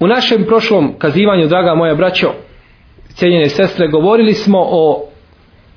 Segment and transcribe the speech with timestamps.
[0.00, 2.32] U našem prošlom kazivanju, draga moja braćo,
[3.08, 5.04] cijenjene sestre, govorili smo o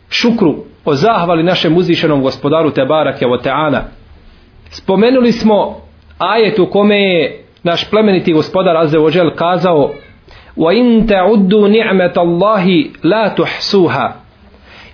[0.09, 3.83] šukru, o zahvali našem uzvišenom gospodaru Tebarake o Teana.
[4.69, 5.81] Spomenuli smo
[6.17, 9.91] ajet u kome je naš plemeniti gospodar Azze Ođel kazao
[10.57, 12.65] وَإِن تَعُدُّوا نِعْمَةَ اللَّهِ
[13.03, 14.11] لَا تُحْسُوهَا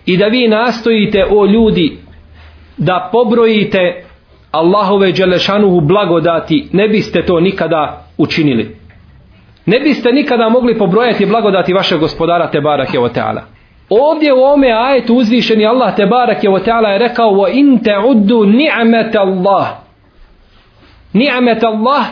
[0.06, 1.98] I da vi nastojite o ljudi
[2.78, 4.04] da pobrojite
[4.52, 8.76] Allahove Đelešanuhu blagodati ne biste to nikada učinili.
[9.67, 13.43] ne biste nikada mogli pobrojati blagodati vašeg gospodara Tebarak o Teala.
[13.91, 18.45] Ovdje u ome ajetu uzvišeni Allah Tebarak je Teala je rekao o in te uddu
[18.45, 19.67] ni'met Allah.
[21.13, 22.05] Ni'met Allah,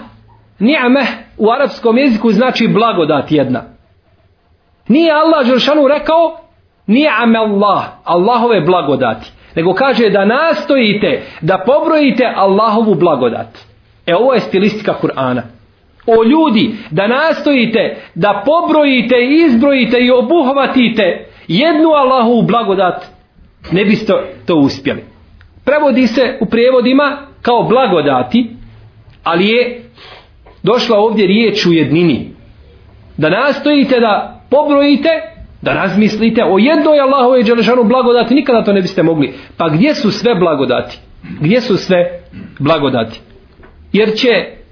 [0.59, 1.09] ni'meh
[1.39, 3.63] u arapskom jeziku znači blagodat jedna.
[4.89, 6.37] Nije Allah Žršanu rekao
[6.87, 9.33] ni'am Allah, Allahove blagodati.
[9.55, 13.59] Nego kaže da nastojite da pobrojite Allahovu blagodat.
[14.07, 15.43] E ovo je stilistika Kur'ana.
[16.07, 19.15] O ljudi, da nastojite, da pobrojite,
[19.47, 23.07] izbrojite i obuhvatite jednu Allahovu blagodat,
[23.73, 24.13] ne biste
[24.47, 25.03] to uspjeli.
[25.65, 28.51] Prevodi se u prevodima kao blagodati,
[29.25, 29.83] ali je
[30.63, 32.31] došla ovdje riječ u jednini.
[33.17, 35.09] Da nastojite da pobrojite,
[35.63, 39.35] da razmislite o jednoj Allahove Đelešanu blagodati, nikada to ne biste mogli.
[39.57, 40.99] Pa gdje su sve blagodati?
[41.41, 42.21] Gdje su sve
[42.59, 43.21] blagodati?
[43.93, 44.29] Jer će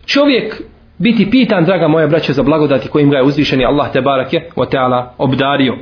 [0.07, 0.63] čovjek
[1.01, 4.67] biti pitan, draga moja braća, za blagodati kojim ga je uzvišeni Allah te barake o
[4.67, 5.77] teala obdario.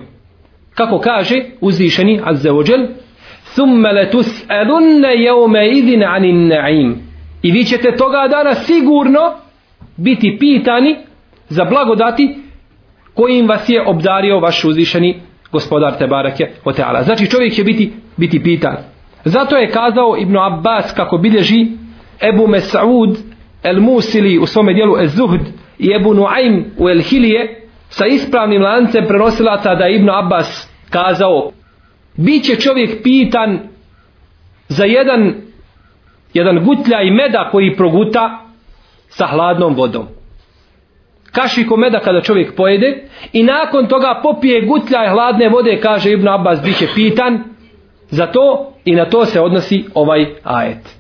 [0.75, 2.87] Kako kaže uzvišeni Azze ođel,
[3.57, 6.95] ثُمَّ لَتُسْأَلُنَّ يَوْمَ jeume idin النَّعِيمِ na'im.
[7.43, 9.21] I vi ćete toga dana sigurno
[9.97, 10.97] biti pitani
[11.49, 12.37] za blagodati
[13.15, 15.21] kojim vas je obdario vaš uzvišeni
[15.53, 17.03] gospodar Tebarake o Teala.
[17.03, 18.77] Znači čovjek će biti, biti pitan.
[19.25, 21.67] Zato je kazao Ibn Abbas kako bilježi
[22.23, 23.17] Ebu Mes'ud
[23.63, 25.41] El Musili u svome dijelu El Zuhd
[25.79, 31.51] i Ebu Nuaym u El Hilije sa ispravnim lancem prenosilaca da je Ibn Abbas kazao
[32.17, 33.59] Biće čovjek pitan
[34.69, 35.35] za jedan
[36.35, 38.41] jedan gutlja i meda koji proguta
[39.09, 40.07] sa hladnom vodom.
[41.33, 46.63] Kašiku meda kada čovjek pojede i nakon toga popije gutlja hladne vode, kaže Ibn Abbas,
[46.63, 47.45] biće pitan
[48.11, 50.98] za to i na to se odnosi ovaj ajet.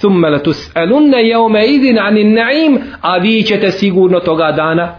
[0.00, 4.94] Thumme letus elunne jeume idin anin naim, a vi ćete sigurno toga dana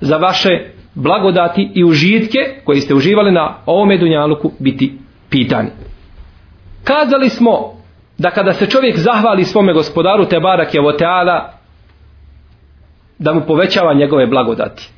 [0.00, 4.92] za vaše blagodati i užitke koji ste uživali na ovome dunjaluku biti
[5.30, 5.68] pitani.
[6.84, 7.76] Kazali smo
[8.18, 11.52] da kada se čovjek zahvali svome gospodaru Tebarak je Voteala
[13.18, 14.90] da mu povećava njegove blagodati.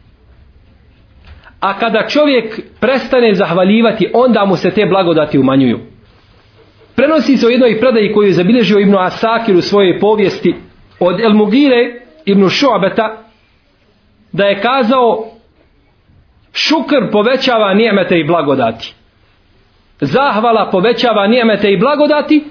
[1.60, 5.78] A kada čovjek prestane zahvaljivati, onda mu se te blagodati umanjuju.
[6.98, 10.54] Prenosi se o jednoj predaji koju je zabilježio Ibnu Asakir u svojoj povijesti
[11.00, 13.22] od El Mugire Ibnu Šuabeta
[14.32, 15.26] da je kazao
[16.52, 18.94] šukr povećava nijemete i blagodati.
[20.00, 22.44] Zahvala povećava nijemete i blagodati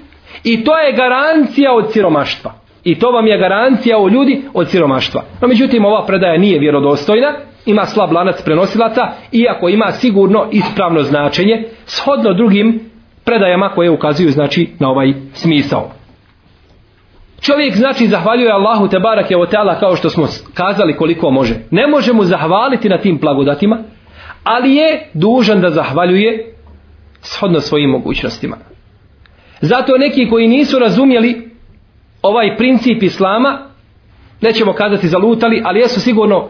[0.44, 2.52] i to je garancija od siromaštva.
[2.84, 5.22] I to vam je garancija o ljudi od siromaštva.
[5.40, 7.34] No međutim ova predaja nije vjerodostojna,
[7.66, 9.02] ima slab lanac prenosilaca,
[9.32, 12.87] iako ima sigurno ispravno značenje, shodno drugim
[13.28, 15.90] predajama koje ukazuju znači na ovaj smisao.
[17.40, 21.54] Čovjek znači zahvaljuje Allahu te barak je o teala kao što smo kazali koliko može.
[21.70, 23.78] Ne može mu zahvaliti na tim blagodatima,
[24.44, 26.54] ali je dužan da zahvaljuje
[27.20, 28.56] shodno svojim mogućnostima.
[29.60, 31.50] Zato neki koji nisu razumjeli
[32.22, 33.58] ovaj princip Islama,
[34.40, 36.48] nećemo kazati zalutali, ali jesu sigurno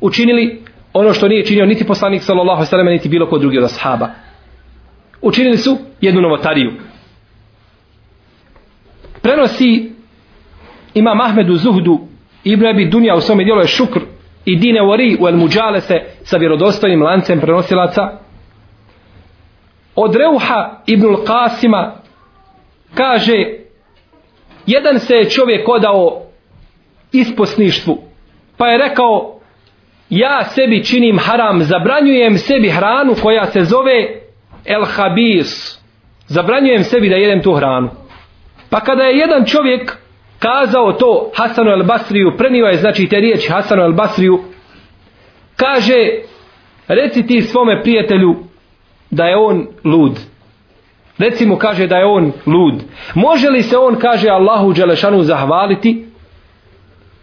[0.00, 0.62] učinili
[0.92, 4.08] ono što nije činio niti poslanik sallallahu alejhi niti bilo ko drugi od ashaba.
[5.22, 6.72] Učinili su jednu novotariju.
[9.22, 9.92] Prenosi
[10.94, 12.00] ima Mahmedu Zuhdu
[12.44, 14.00] Ibn Abi Dunja u svome dijelu je šukr
[14.44, 18.18] i Dine Wari u El Muđalese sa vjerodostojnim lancem prenosilaca
[19.96, 21.92] od Reuha Ibn Kasima
[22.94, 23.32] kaže
[24.66, 26.22] jedan se je čovjek odao
[27.12, 27.98] isposništvu
[28.56, 29.38] pa je rekao
[30.10, 34.21] ja sebi činim haram zabranjujem sebi hranu koja se zove
[34.64, 35.78] El Habis
[36.26, 37.90] zabranjujem sebi da jedem tu hranu
[38.70, 39.98] pa kada je jedan čovjek
[40.38, 44.40] kazao to Hasanu el Basriju, prenio je znači te riječi Hasanu el Basriju,
[45.56, 45.94] kaže,
[46.88, 48.36] reci ti svome prijatelju
[49.10, 50.20] da je on lud.
[51.18, 52.74] Reci mu, kaže da je on lud.
[53.14, 56.06] Može li se on, kaže Allahu Đelešanu, zahvaliti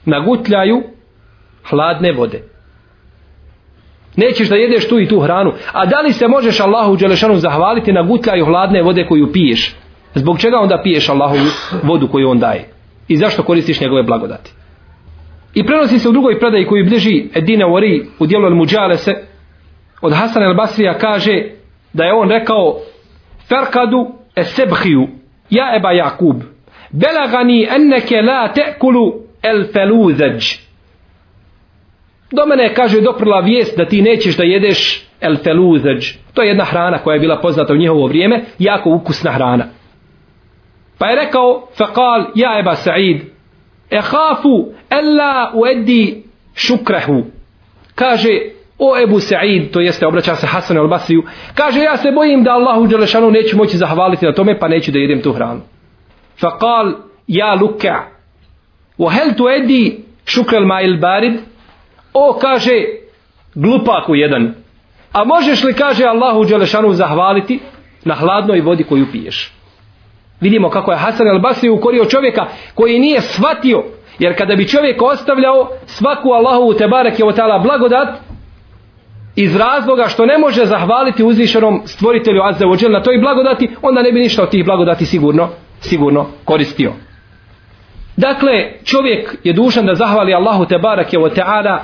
[0.06, 0.84] na gutljaju
[1.70, 2.44] hladne vode?
[4.16, 5.54] Nećeš da jedeš tu i tu hranu.
[5.72, 9.76] A da li se možeš Allahu Đelešanu zahvaliti na gutljaju hladne vode koju piješ?
[10.14, 11.36] Zbog čega onda piješ Allahu
[11.84, 12.80] vodu koju on daje?
[13.10, 14.52] i zašto koristiš njegove blagodati.
[15.54, 19.14] I prenosi se u drugoj predaji koju bliži Edina Ori u dijelu El Muđalese
[20.02, 21.44] od Hasan El Basrija kaže
[21.94, 22.80] da je on rekao
[23.48, 25.08] Ferkadu esebhiju
[25.50, 26.36] ja eba Jakub
[26.92, 30.69] belagani enneke la te'kulu el feluzeđ
[32.32, 36.64] do mene kaže doprla vijest da ti nećeš da jedeš el feluzeđ to je jedna
[36.64, 39.66] hrana koja je bila poznata u njihovo vrijeme jako ukusna hrana
[41.00, 43.22] Pa je rekao, faqal, ja Eba Sa'id,
[43.90, 46.24] e hafu, ella ueddi
[46.56, 47.24] šukrehu.
[47.96, 48.30] Kaže,
[48.78, 51.24] o Ebu Sa'id, to jeste, obraća se Hasanu al Basriju,
[51.56, 55.00] kaže, ja se bojim da Allahu Đelešanu neću moći zahvaliti na tome, pa neću da
[55.00, 55.62] jedem tu hranu.
[56.42, 56.94] Faqal,
[57.28, 58.04] ja Luka,
[58.98, 61.40] o hel tu edi šukrel ma'il barid,
[62.14, 62.72] o, kaže,
[63.56, 64.54] glupaku jedan,
[65.12, 67.60] a možeš li, kaže Allahu Đelešanu, zahvaliti
[68.06, 69.52] na hladnoj vodi koju piješ?
[70.42, 73.84] Vidimo kako je Hasan al-Basri ukorio čovjeka koji nije shvatio.
[74.20, 78.20] Jer kada bi čovjek ostavljao svaku Allahu te barek je otala blagodat
[79.36, 84.12] iz razloga što ne može zahvaliti uzvišenom stvoritelju Azza wa na toj blagodati, onda ne
[84.12, 86.94] bi ništa od tih blagodati sigurno, sigurno koristio.
[88.18, 91.80] Dakle, čovjek je dužan da zahvali Allahu Tebarake wa je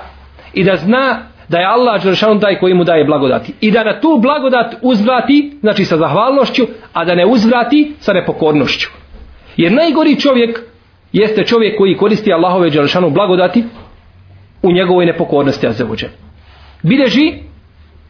[0.55, 1.19] i da zna
[1.49, 3.53] da je Allah Đeršanu taj koji mu daje blagodati.
[3.61, 6.63] I da na tu blagodat uzvrati, znači sa zahvalnošću,
[6.93, 8.89] a da ne uzvrati sa nepokornošću.
[9.57, 10.59] Jer najgori čovjek
[11.13, 13.63] jeste čovjek koji koristi Allahove Đeršanu blagodati
[14.63, 16.07] u njegovoj nepokornosti azevođe.
[16.83, 17.33] Bileži,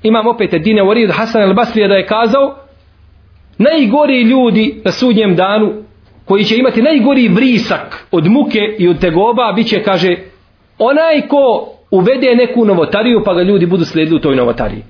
[0.04, 2.56] imam opet Edine Uri od Hasan al-Basrija da je kazao,
[3.58, 5.74] najgori ljudi na sudnjem danu
[6.26, 10.16] koji će imati najgori brisak od muke i od tegoba, bit će, kaže,
[10.80, 14.84] onaj ko uvede neku novotariju pa ga ljudi budu slijedili u toj novotariji.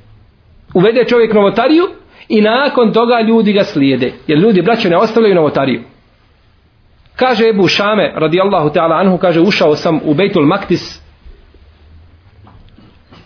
[0.73, 1.83] Uvede čovjek novotariju
[2.29, 4.13] i nakon toga ljudi ga slijede.
[4.27, 5.81] Jer ljudi braće ne ostavljaju novotariju.
[7.15, 11.01] Kaže Ebu Šame radijallahu ta'ala anhu, kaže ušao sam u Bejtul Maktis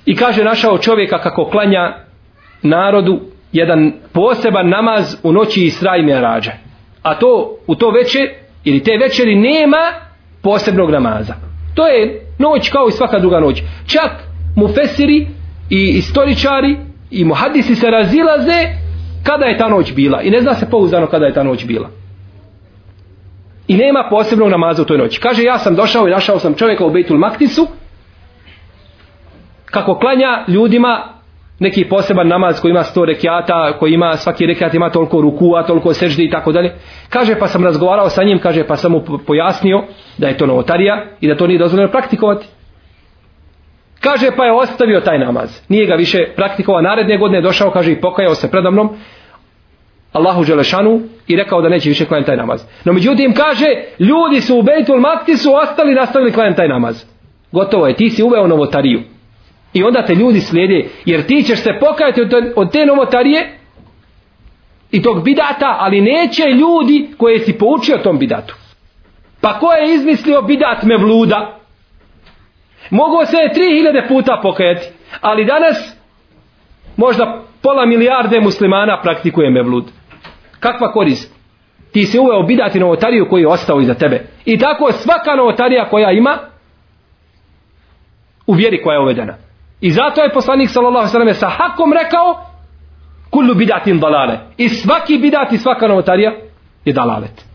[0.06, 1.96] i kaže našao čovjeka kako klanja
[2.62, 3.20] narodu
[3.52, 6.52] jedan poseban namaz u noći Isra i Merađa.
[7.04, 8.30] A to u to večer
[8.64, 9.94] ili te večeri nema
[10.42, 11.34] posebnog namaza.
[11.76, 13.62] To je noć kao i svaka druga noć.
[13.86, 14.12] Čak
[14.56, 15.28] mufesiri
[15.70, 16.78] i istoričari
[17.12, 18.66] i muhadisi se razilaze
[19.24, 20.22] kada je ta noć bila.
[20.22, 21.90] I ne zna se pouzdano kada je ta noć bila.
[23.68, 25.20] I nema posebnog namaza u toj noći.
[25.20, 27.68] Kaže, ja sam došao i našao sam čovjeka u Bejtul Maktisu
[29.66, 31.19] kako klanja ljudima
[31.60, 35.94] neki poseban namaz koji ima sto rekiata, koji ima svaki rekiat ima toliko rukua, toliko
[35.94, 36.74] seždi i tako dalje.
[37.10, 39.84] Kaže pa sam razgovarao sa njim, kaže pa sam mu pojasnio
[40.18, 42.48] da je to novotarija i da to nije dozvoljeno praktikovati.
[44.02, 45.62] Kaže pa je ostavio taj namaz.
[45.70, 46.82] Nije ga više praktikovao.
[46.82, 48.90] Naredne godine došao, kaže i pokajao se predamnom
[50.14, 52.66] Allahu Đelešanu i rekao da neće više klanjati taj namaz.
[52.86, 53.66] No međutim kaže,
[54.00, 57.06] ljudi su u Bejtul Maktisu ostali nastavili klanjati taj namaz.
[57.52, 59.02] Gotovo je, ti si uveo novotariju.
[59.74, 63.60] I onda te ljudi slijede, jer ti ćeš se pokajati od te, od te novotarije
[64.92, 68.56] i tog bidata, ali neće ljudi koje si poučio tom bidatu.
[69.42, 71.60] Pa ko je izmislio bidat me vluda?
[72.90, 74.88] Mogu se 3000 puta pokajati,
[75.22, 75.96] ali danas
[76.98, 79.86] možda pola milijarde muslimana praktikuje me vlud.
[80.60, 81.40] Kakva korist?
[81.92, 84.26] Ti si uveo bidati novotariju koji je ostao iza tebe.
[84.46, 86.38] I tako svaka novotarija koja ima
[88.48, 89.49] u vjeri koja je uvedena.
[89.82, 92.50] I zato je poslanik sallallahu alejhi ve sa hakom rekao
[93.30, 94.40] Kullu bidatin dalale.
[94.58, 96.34] I svaki bidat i svaka novotarija
[96.86, 97.46] je dalalet.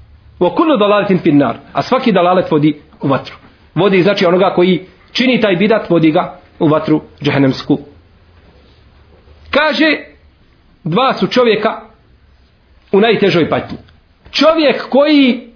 [0.40, 1.56] Wa kullu dalaletin finnar.
[1.72, 3.36] A svaki dalalet vodi u vatru.
[3.74, 7.78] Vodi znači onoga koji čini taj bidat, vodi ga u vatru džahenemsku.
[9.50, 9.98] Kaže,
[10.84, 11.80] dva su čovjeka
[12.92, 13.78] u najtežoj patnji.
[14.30, 15.53] Čovjek koji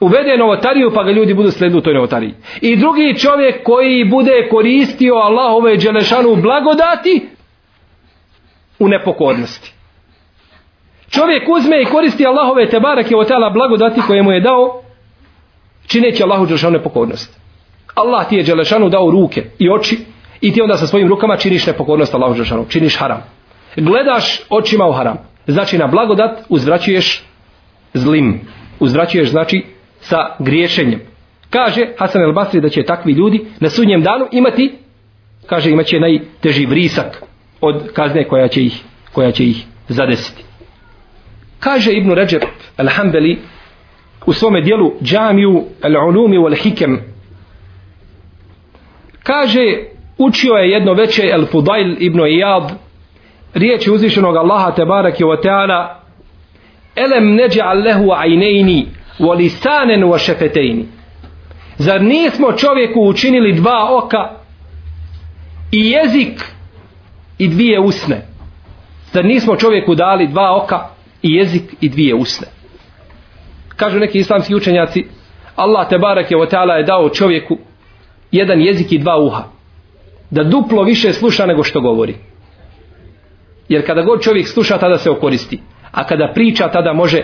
[0.00, 2.34] uvede novotariju pa ga ljudi budu slijedili u toj novotariji.
[2.60, 7.28] I drugi čovjek koji bude koristio Allahove dželešanu blagodati
[8.78, 9.72] u nepokornosti.
[11.10, 14.82] Čovjek uzme i koristi Allahove tebarake i tela blagodati koje mu je dao
[15.86, 17.40] čineći Allahu dželešanu nepokornost.
[17.94, 19.98] Allah ti je dželešanu dao ruke i oči
[20.40, 22.66] i ti onda sa svojim rukama činiš nepokornost Allahu dželešanu.
[22.68, 23.22] Činiš haram.
[23.76, 25.16] Gledaš očima u haram.
[25.46, 27.24] Znači na blagodat uzvraćuješ
[27.94, 28.40] zlim.
[28.80, 29.64] Uzvraćuješ znači
[30.00, 31.00] sa griješenjem.
[31.50, 34.72] Kaže Hasan el Basri da će takvi ljudi na sudnjem danu imati
[35.46, 37.22] kaže imaće najteži vrisak
[37.60, 40.44] od kazne koja će ih koja će ih zadesiti.
[41.60, 42.42] Kaže Ibn Rajab
[42.76, 43.36] al-Hambeli
[44.26, 46.98] u svome dijelu Džamiju al-Ulumi wal-Hikem
[49.22, 49.60] kaže
[50.18, 52.70] učio je jedno veće al-Fudail ibn Iyad
[53.54, 55.94] riječi uzvišenog Allaha tebareke ve ta'ala
[56.96, 58.86] elem neđa'al lehu ajnejni
[59.18, 60.84] walisanen wa
[61.78, 64.30] zar nismo čovjeku učinili dva oka
[65.72, 66.42] i jezik
[67.38, 68.26] i dvije usne?
[69.12, 70.88] Zar nismo čovjeku dali dva oka
[71.22, 72.46] i jezik i dvije usne?
[73.76, 75.04] Kažu neki islamski učenjaci
[75.56, 77.58] Allah te barak je o teala je dao čovjeku
[78.32, 79.44] jedan jezik i dva uha.
[80.30, 82.14] Da duplo više sluša nego što govori.
[83.68, 85.60] Jer kada god čovjek sluša tada se okoristi.
[85.92, 87.22] A kada priča tada može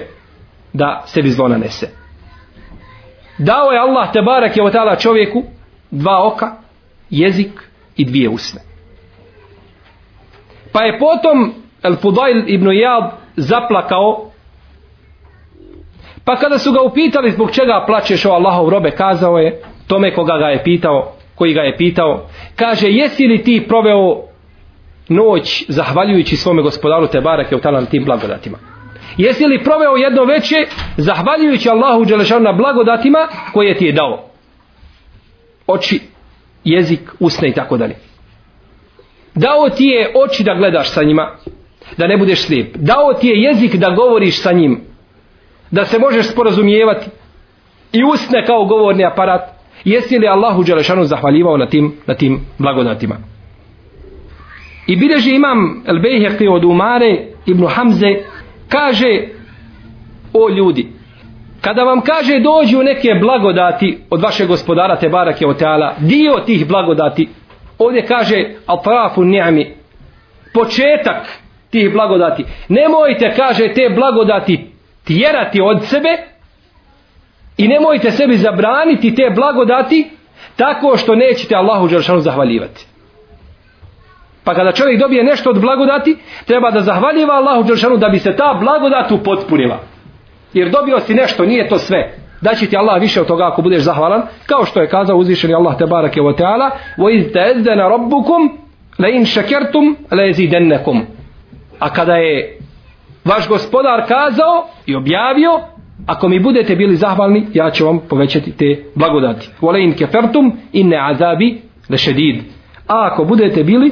[0.74, 1.88] da sebi zlo nanese.
[3.38, 5.42] Dao je Allah te barak je otala čovjeku
[5.90, 6.52] dva oka,
[7.10, 7.50] jezik
[7.96, 8.60] i dvije usne.
[10.72, 14.30] Pa je potom El Fudail ibn Iyad zaplakao
[16.24, 20.38] pa kada su ga upitali zbog čega plačeš o Allahov robe kazao je tome koga
[20.38, 22.26] ga je pitao koji ga je pitao
[22.56, 24.22] kaže jesi li ti proveo
[25.08, 28.73] noć zahvaljujući svome gospodaru te barak je tim blagodatima
[29.16, 30.56] Jesi li proveo jedno veće
[30.96, 34.24] zahvaljujući Allahu Đelešanu na blagodatima koje ti je dao?
[35.66, 36.00] Oči,
[36.64, 37.96] jezik, usne i tako dalje.
[39.34, 41.30] Dao ti je oči da gledaš sa njima,
[41.98, 42.76] da ne budeš slijep.
[42.76, 44.80] Dao ti je jezik da govoriš sa njim,
[45.70, 47.06] da se možeš sporazumijevati.
[47.92, 49.40] I usne kao govorni aparat.
[49.84, 53.16] Jesi li Allahu Đelešanu zahvaljivao na tim, na tim blagodatima?
[54.86, 58.08] I bileži imam El Bejheqi od Umare ibn Hamze
[58.68, 59.28] kaže
[60.32, 60.88] o ljudi
[61.60, 67.28] kada vam kaže dođu neke blagodati od vašeg gospodara te barake oteala dio tih blagodati
[67.78, 69.66] ovdje kaže atrafu ni'ami
[70.54, 72.44] početak tih blagodati.
[72.68, 74.70] Nemojte kaže te blagodati
[75.04, 76.12] tjerati od sebe
[77.56, 80.10] i nemojte sebi zabraniti te blagodati
[80.56, 82.86] tako što nećete Allahu Đeršanu zahvaljivati.
[84.43, 88.35] Pa kada čovjek dobije nešto od blagodati, treba da zahvaljiva Allahu Đelšanu da bi se
[88.35, 89.79] ta blagodat upotpunila.
[90.53, 92.13] Jer dobio si nešto, nije to sve.
[92.41, 95.53] Da će ti Allah više od toga ako budeš zahvalan, kao što je kazao uzvišeni
[95.53, 98.41] Allah te barake wa ta'ala, وَإِذْ تَأَذَّنَ رَبُّكُمْ
[98.99, 101.01] لَإِنْ شَكَرْتُمْ لَيَزِدَنَّكُمْ
[101.79, 102.57] A kada je
[103.25, 105.59] vaš gospodar kazao i objavio,
[106.05, 109.49] ako mi budete bili zahvalni, ja ću vam povećati te blagodati.
[109.61, 111.57] وَلَإِنْ كَفَرْتُمْ إِنَّ عَذَابِ
[111.89, 112.41] لَشَدِيد
[112.87, 113.91] A ako budete bili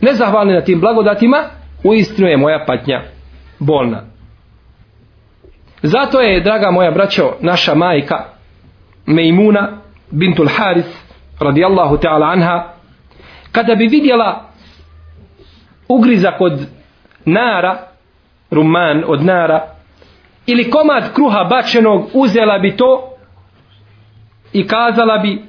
[0.00, 1.36] nezahvalni na tim blagodatima,
[1.84, 3.02] u istinu je moja patnja
[3.58, 4.02] bolna.
[5.82, 8.24] Zato je, draga moja braćo, naša majka
[9.06, 9.68] Mejmuna
[10.10, 10.86] bintul Haris
[11.40, 12.72] radijallahu ta'ala anha
[13.52, 14.44] kada bi vidjela
[15.88, 16.66] ugrizak od
[17.24, 17.78] nara
[18.50, 19.68] ruman od nara
[20.46, 23.12] ili komad kruha bačenog uzela bi to
[24.52, 25.42] i kazala bi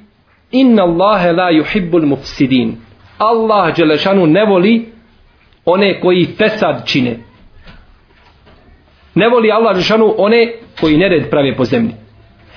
[0.50, 2.76] inna Allahe la yuhibbul mufsidin
[3.18, 4.92] Allah Đelešanu ne voli
[5.64, 7.18] one koji fesad čine.
[9.14, 11.94] Ne voli Allah Đelešanu one koji nered prave po zemlji.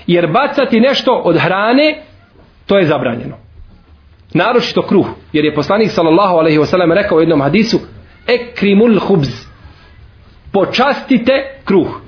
[0.08, 2.02] Jer bacati nešto od hrane,
[2.66, 3.38] to je zabranjeno.
[4.34, 5.08] Naročito kruh.
[5.34, 7.80] Jer je poslanik sallallahu alaihi wasallam rekao u jednom hadisu
[8.28, 9.30] ekrimul hubz.
[10.54, 12.02] Počastite kruh.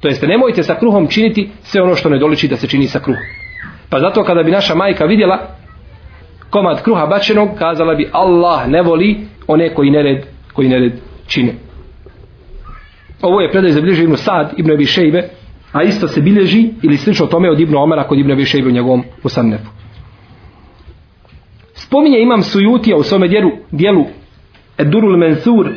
[0.00, 2.98] To jeste, nemojte sa kruhom činiti sve ono što ne doliči da se čini sa
[2.98, 3.22] kruhom.
[3.90, 5.55] Pa zato kada bi naša majka vidjela
[6.50, 10.92] komad kruha bačenog, kazala bi Allah ne voli one koji nered, koji nered
[11.26, 11.54] čine.
[13.22, 15.28] Ovo je predaj za Ibnu Sad, Ibnu Ebi Šejbe,
[15.72, 18.72] a isto se bilježi ili slično tome od Ibnu Omara kod Ibnu Ebi Šejbe u
[18.72, 19.70] njegovom usamnefu.
[21.74, 24.04] Spominje imam Sujutija u svome djelu, djelu
[24.78, 25.70] Edurul Mensur,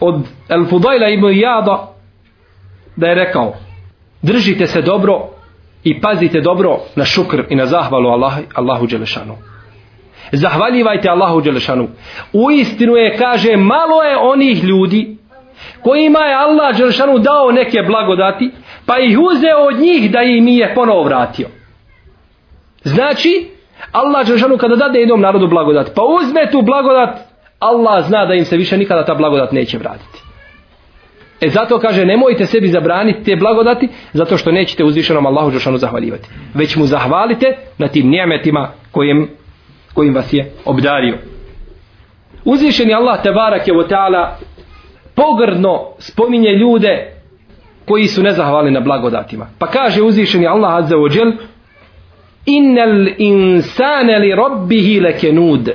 [0.00, 1.94] od El Fudajla ibn Jada
[2.96, 3.54] da je rekao
[4.22, 5.28] držite se dobro
[5.84, 9.36] i pazite dobro na šukr i na zahvalu Allah, Allahu Đelešanu.
[10.32, 11.88] Zahvaljivajte Allahu Đelešanu.
[12.32, 15.16] U istinu je, kaže, malo je onih ljudi
[15.82, 18.50] kojima je Allah Đelešanu dao neke blagodati,
[18.86, 21.48] pa ih uzeo od njih da im je ponovo vratio.
[22.84, 23.50] Znači,
[23.92, 27.18] Allah Đelešanu kada dade jednom narodu blagodat, pa uzme tu blagodat,
[27.58, 30.21] Allah zna da im se više nikada ta blagodat neće vratiti.
[31.42, 36.28] E zato kaže nemojte sebi zabraniti te blagodati zato što nećete uzvišenom Allahu Đelešanu zahvaljivati.
[36.54, 37.46] Već mu zahvalite
[37.78, 39.28] na tim nijemetima kojim,
[39.94, 41.18] kojim vas je obdario.
[42.44, 44.28] Uzvišeni Allah Tebarak je ta'ala
[45.14, 47.12] pogrdno spominje ljude
[47.84, 49.46] koji su nezahvali na blagodatima.
[49.58, 51.32] Pa kaže uzvišeni Allah Azza wa Jal
[52.46, 55.70] Innal insane li rabbihi le kenud.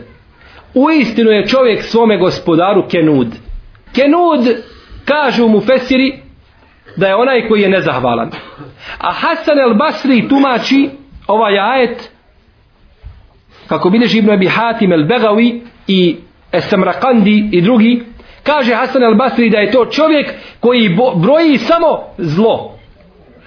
[0.73, 3.27] Uistinu je čovjek svome gospodaru kenud.
[3.95, 4.57] Kenud
[5.07, 6.19] kažu mu Fesiri
[6.95, 8.29] da je onaj koji je nezahvalan.
[8.97, 10.89] A Hasan el Basri tumači
[11.27, 12.11] ovaj ajet
[13.67, 16.15] kako bileži Ibn Abi Hatim el Begawi i
[16.51, 18.03] Esamrakandi i drugi
[18.43, 22.77] kaže Hasan el Basri da je to čovjek koji broji samo zlo.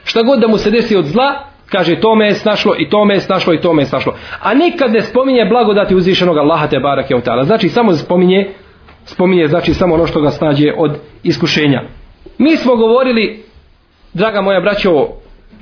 [0.05, 3.05] Šta god da mu se desi od zla, kaže to me je snašlo i to
[3.05, 4.15] me je snašlo i to me je snašlo.
[4.43, 7.45] A nikad ne spominje blagodati uzvišenog Allaha te barake od ta'ala.
[7.45, 8.55] Znači samo spominje
[9.05, 11.83] spominje znači samo ono što ga snađe od iskušenja.
[12.39, 13.43] Mi smo govorili,
[14.15, 15.07] draga moja braćo,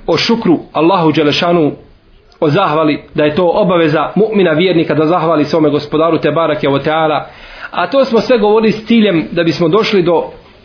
[0.06, 1.72] o šukru Allahu Đelešanu,
[2.40, 6.78] o zahvali, da je to obaveza mu'mina vjernika da zahvali svome gospodaru te barake o
[6.78, 7.26] teala,
[7.70, 10.24] a to smo sve govorili s ciljem da bismo došli do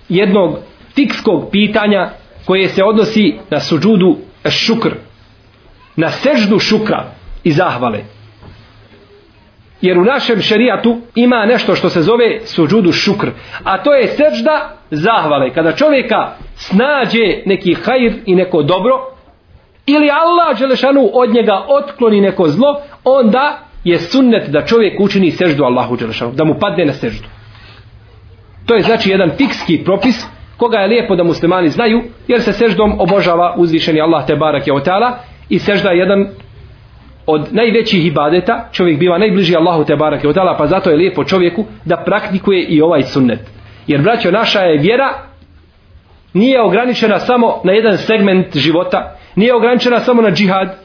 [0.10, 0.58] jednog
[0.96, 2.10] fikskog pitanja
[2.46, 4.18] koje se odnosi na suđudu
[4.50, 4.94] šukr,
[5.96, 7.06] na seždu šukra
[7.44, 8.00] i zahvale.
[9.83, 13.27] Jer u našem šerijatu ima nešto što se zove suđudu šukr.
[13.63, 15.53] A to je sežda zahvale.
[15.53, 18.93] Kada čovjeka snađe neki hajr i neko dobro,
[19.85, 25.63] ili Allah Đelešanu od njega otkloni neko zlo, onda je sunnet da čovjek učini seždu
[25.63, 26.31] Allahu Đelešanu.
[26.31, 27.27] Da mu padne na seždu.
[28.65, 30.25] To je znači jedan fikski propis
[30.57, 34.74] koga je lijepo da muslimani znaju, jer se seždom obožava uzvišeni Allah te barak je
[34.74, 35.17] otala
[35.50, 36.27] i sežda je jedan
[37.25, 41.66] od najvećih ibadeta, čovjek biva najbliži Allahu te barake od pa zato je lijepo čovjeku
[41.86, 43.40] da praktikuje i ovaj sunnet.
[43.88, 45.14] Jer braćo, naša je vjera
[46.33, 50.77] nije ograničena samo na jedan segment života, nije ograničena samo na džihad,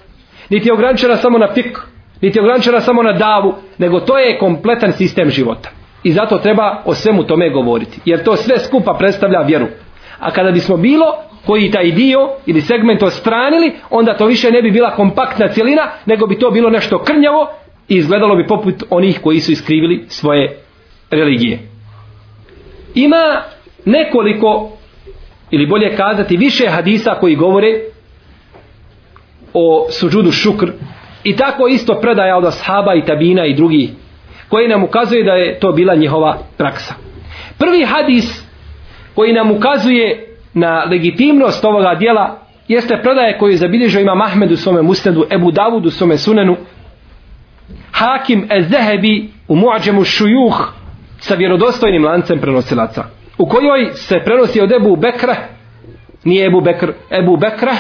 [0.51, 1.79] niti je ograničena samo na fik,
[2.21, 5.71] niti je ograničena samo na davu, nego to je kompletan sistem života.
[6.03, 8.01] I zato treba o svemu tome govoriti.
[8.05, 9.67] Jer to sve skupa predstavlja vjeru.
[10.19, 11.07] A kada bismo bilo
[11.49, 16.27] koji taj dio ili segment ostranili, onda to više ne bi bila kompaktna cijelina, nego
[16.27, 17.51] bi to bilo nešto krnjavo
[17.89, 20.59] i izgledalo bi poput onih koji su iskrivili svoje
[21.11, 21.59] religije.
[22.95, 23.43] Ima
[23.85, 24.71] nekoliko,
[25.51, 27.81] ili bolje kazati, više hadisa koji govore
[29.55, 30.71] o suđudu šukr
[31.25, 33.91] i tako isto predaja od ashaba i tabina i drugi
[34.49, 36.95] koji nam ukazuje da je to bila njihova praksa.
[37.59, 38.45] Prvi hadis
[39.15, 44.57] koji nam ukazuje na legitimnost ovoga dijela jeste predaje koju je zabilježio ima Mahmed u
[44.57, 46.57] svome musnedu, Ebu Davud u svome sunenu,
[47.93, 50.73] Hakim Ezehebi u Muadžemu Šujuh
[51.19, 53.05] sa vjerodostojnim lancem prenosilaca,
[53.39, 55.37] u kojoj se prenosi od Ebu Bekra,
[56.25, 57.73] nije Ebu Bekr, Ebu Bekra,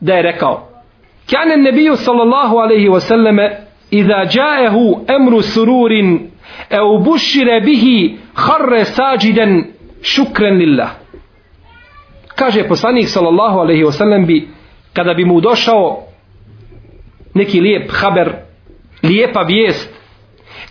[0.00, 0.68] da je rekao,
[1.26, 3.50] Kjane nebiju sallallahu alaihi wasallame,
[3.90, 6.30] Iza džaehu emru sururin,
[6.70, 9.64] e ubušire bihi harre sađiden
[10.02, 10.90] šukren lillah
[12.38, 14.48] kaže poslanik sallallahu alejhi ve sellem bi
[14.92, 16.02] kada bi mu došao
[17.34, 18.32] neki lijep haber
[19.02, 19.98] lijepa vijest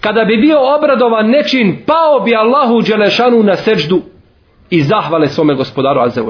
[0.01, 4.01] kada bi bio obradovan nečin pao bi Allahu Đelešanu na seđdu
[4.69, 6.21] i zahvale svome gospodaru azza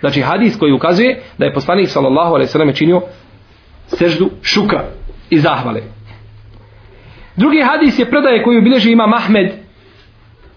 [0.00, 3.02] znači hadis koji ukazuje da je poslanik sallallahu alejhi ve sellem činio
[3.86, 4.84] seždu šukra
[5.30, 5.82] i zahvale.
[7.36, 9.52] Drugi hadis je predaje koju bilježi ima Mahmed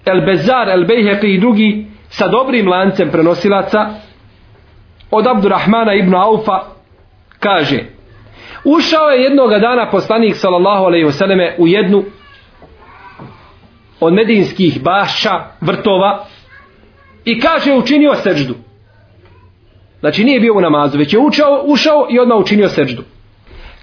[0.05, 3.89] El Bezar, El Bejheqi i drugi sa dobrim lancem prenosilaca
[5.11, 6.63] od Abdurrahmana ibn Aufa
[7.39, 7.83] kaže
[8.63, 12.03] ušao je jednog dana poslanik sallallahu alejhi ve selleme u jednu
[13.99, 16.25] od medinskih bašća vrtova
[17.25, 18.55] i kaže učinio seđdu.
[19.99, 23.03] Znači nije bio u namazu već je učao, ušao i odmah učinio seđdu.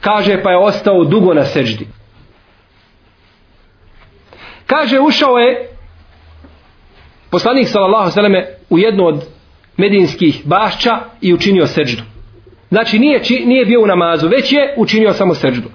[0.01, 1.87] Kaže pa je ostao dugo na seđdi.
[4.67, 5.74] Kaže ušao je
[7.35, 9.25] poslanik sallallahu alejhi u jednu od
[9.77, 12.03] medinskih bašća i učinio seđdu.
[12.69, 15.69] Znači nije nije bio u namazu, već je učinio samo seđdu.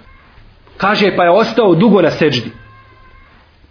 [0.78, 2.52] Kaže pa je ostao dugo na seđdi.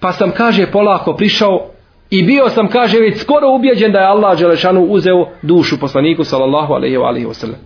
[0.00, 1.70] Pa sam kaže polako prišao
[2.10, 6.72] I bio sam, kaže, već skoro ubijeđen da je Allah Đelešanu uzeo dušu poslaniku sallallahu
[6.74, 7.60] alaihi wa alaihi wa sallam.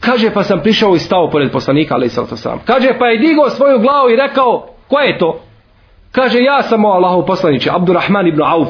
[0.00, 2.60] Kaže, pa sam prišao i stao pored poslanika, alaihi sallatu sallam.
[2.64, 5.40] Kaže, pa je digao svoju glavu i rekao, ko je to?
[6.12, 8.68] Kaže, ja sam o Allahu poslaniće, Abdurrahman ibn Auf.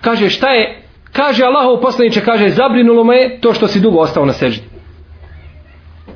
[0.00, 0.82] Kaže, šta je?
[1.12, 4.66] Kaže, Allahu poslaniče, kaže, zabrinulo me to što si dugo ostao na seždi.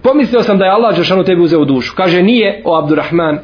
[0.02, 1.94] Pomislio sam da je Allah Đelešanu tebi uzeo dušu.
[1.96, 3.38] Kaže, nije o Abdurrahman.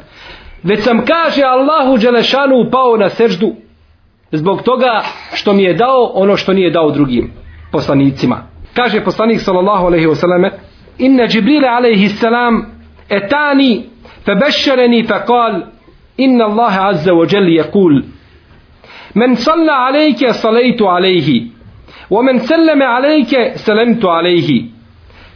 [0.63, 3.53] Već sam, kaže, Allahu Đelešanu pao na seždu
[4.33, 5.03] zbog toga
[5.35, 7.33] što mi je dao ono što nije dao drugim
[7.73, 8.43] poslanicima.
[8.75, 10.51] Kaže poslanik sallallahu alejhi ve selleme:
[10.99, 12.67] "Inna Jibril alejhi salam
[13.09, 13.85] etani
[14.25, 15.63] fabashsharani faqal
[16.17, 18.03] inna Allah azza wa jalla yaqul
[19.16, 21.44] من صلى عليك صليت عليه
[22.10, 24.64] ومن سلم عليك سلمت عليه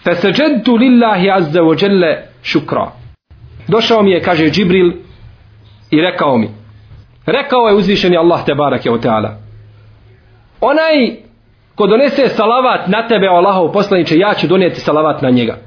[0.03, 2.03] فسجدت لله عز وجل
[2.43, 2.91] شكرا
[3.67, 4.93] došao mi je kaže Džibril
[5.91, 6.49] i rekao mi
[7.25, 9.38] Rekao je uzvišeni Allah te barake o teala.
[10.62, 11.15] Onaj
[11.75, 15.58] ko donese salavat na tebe o Allahov poslaniče, ja ću donijeti salavat na njega.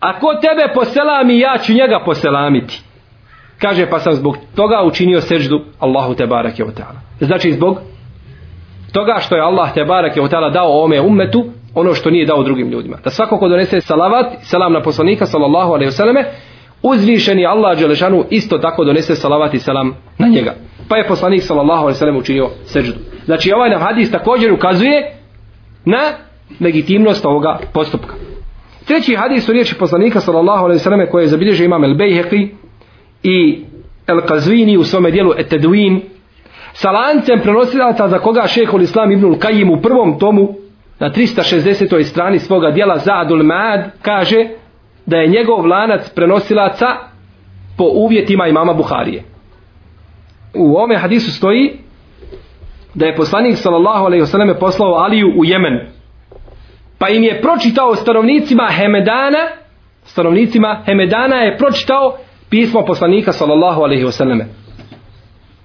[0.00, 2.82] A ko tebe poselami, ja ću njega poselamiti.
[3.58, 6.99] Kaže, pa sam zbog toga učinio seždu Allahu te barake o teala.
[7.21, 7.77] Znači zbog
[8.91, 12.43] toga što je Allah te barake je teala dao ome ummetu, ono što nije dao
[12.43, 12.97] drugim ljudima.
[13.03, 16.25] Da svako ko donese salavat, salam na poslanika, sallallahu alaihi vseleme,
[16.83, 20.53] uzvišeni Allah Đelešanu isto tako donese salavat i salam na njega
[20.91, 22.99] pa je poslanik sallallahu alejhi ve sellem učinio seždu.
[23.25, 25.13] Znači ovaj nam hadis također ukazuje
[25.85, 26.01] na
[26.59, 28.13] legitimnost ovoga postupka.
[28.85, 32.47] Treći hadis u riječi poslanika sallallahu alejhi ve selleme koje je zabilježio imam El-Bejheqi
[33.23, 33.63] i
[34.07, 35.53] El-Kazvini u svome dijelu Et
[36.73, 40.55] sa lancem prenosilaca za koga šehol Islam ibnul Kajim u prvom tomu
[40.99, 42.03] na 360.
[42.03, 44.47] strani svoga dijela Zadul Mad kaže
[45.05, 46.87] da je njegov lanac prenosilaca
[47.77, 49.31] po uvjetima imama Buharije
[50.53, 51.73] u ome hadisu stoji
[52.93, 55.79] da je poslanik sallallahu alejhi ve selleme poslao Aliju u Jemen.
[56.97, 59.47] Pa im je pročitao stanovnicima Hemedana,
[60.03, 62.17] stanovnicima Hemedana je pročitao
[62.49, 64.45] pismo poslanika sallallahu alejhi ve selleme.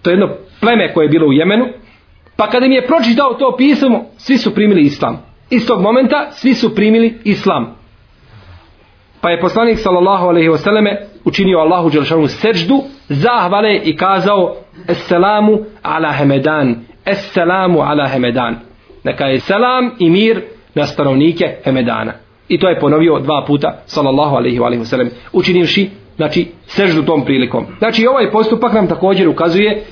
[0.03, 1.67] To je jedno pleme koje je bilo u Jemenu.
[2.37, 5.23] Pa kada im je pročitao to pismo, svi su primili islam.
[5.51, 7.77] Iz tog momenta svi su primili islam.
[9.21, 14.57] Pa je poslanik sallallahu alejhi ve selleme učinio Allahu dželšanu sećdu, zahvale i kazao
[14.89, 16.77] Esselamu ala Hemedan.
[17.05, 18.57] Esselamu ala Hemedan.
[19.05, 20.43] Neka je selam i mir
[20.75, 22.13] na stanovnike Hemedana.
[22.49, 27.67] I to je ponovio dva puta, sallallahu alaihi wa sallam, učinivši, znači, seždu tom prilikom.
[27.79, 29.85] Znači, ovaj postupak nam također ukazuje,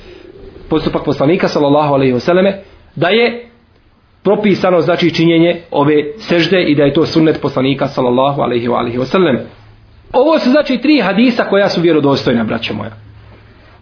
[0.69, 2.61] postupak poslanika, sallallahu alaihi wa selleme
[2.95, 3.45] da je
[4.23, 9.37] propisano, znači, činjenje ove sežde i da je to sunnet poslanika, sallallahu alaihi wa sallam.
[10.13, 13.05] Ovo su, znači, tri hadisa koja su vjerodostojna, braćo moja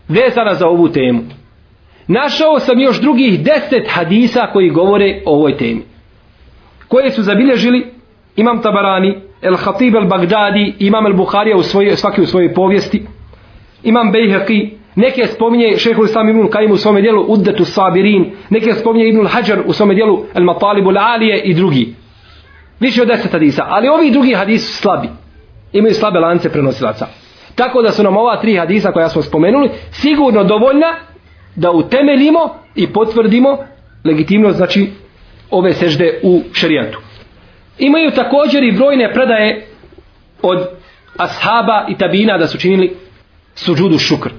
[0.08, 1.22] vezana za ovu temu.
[2.08, 5.82] Našao sam još drugih deset hadisa koji govore o ovoj temi.
[6.88, 7.94] Koje su zabilježili
[8.36, 13.06] Imam Tabarani, El Khatib El Bagdadi, Imam El Bukharija u svoj, svaki u svojoj povijesti,
[13.84, 19.08] Imam Bejheqi, neke spominje šehhul Islam Ibnul Kajim u svome dijelu Uddetu Sabirin, neke spominje
[19.08, 21.96] Ibnul Hajar u svome dijelu El Matalibu Alije i drugi.
[22.80, 25.10] Više od deset hadisa, ali ovi drugi hadisi su slabi.
[25.74, 27.08] Imaju slabe lance prenosilaca.
[27.56, 30.96] Tako da su nam ova tri hadisa koja smo spomenuli sigurno dovoljna
[31.56, 33.58] da utemeljimo i potvrdimo
[34.04, 34.92] legitimnost znači
[35.52, 37.00] ove sežde u šerijatu.
[37.80, 39.68] Imaju također i brojne predaje
[40.42, 40.68] od
[41.18, 42.96] ashaba i tabina da su činili
[43.56, 44.30] suđudu šukr.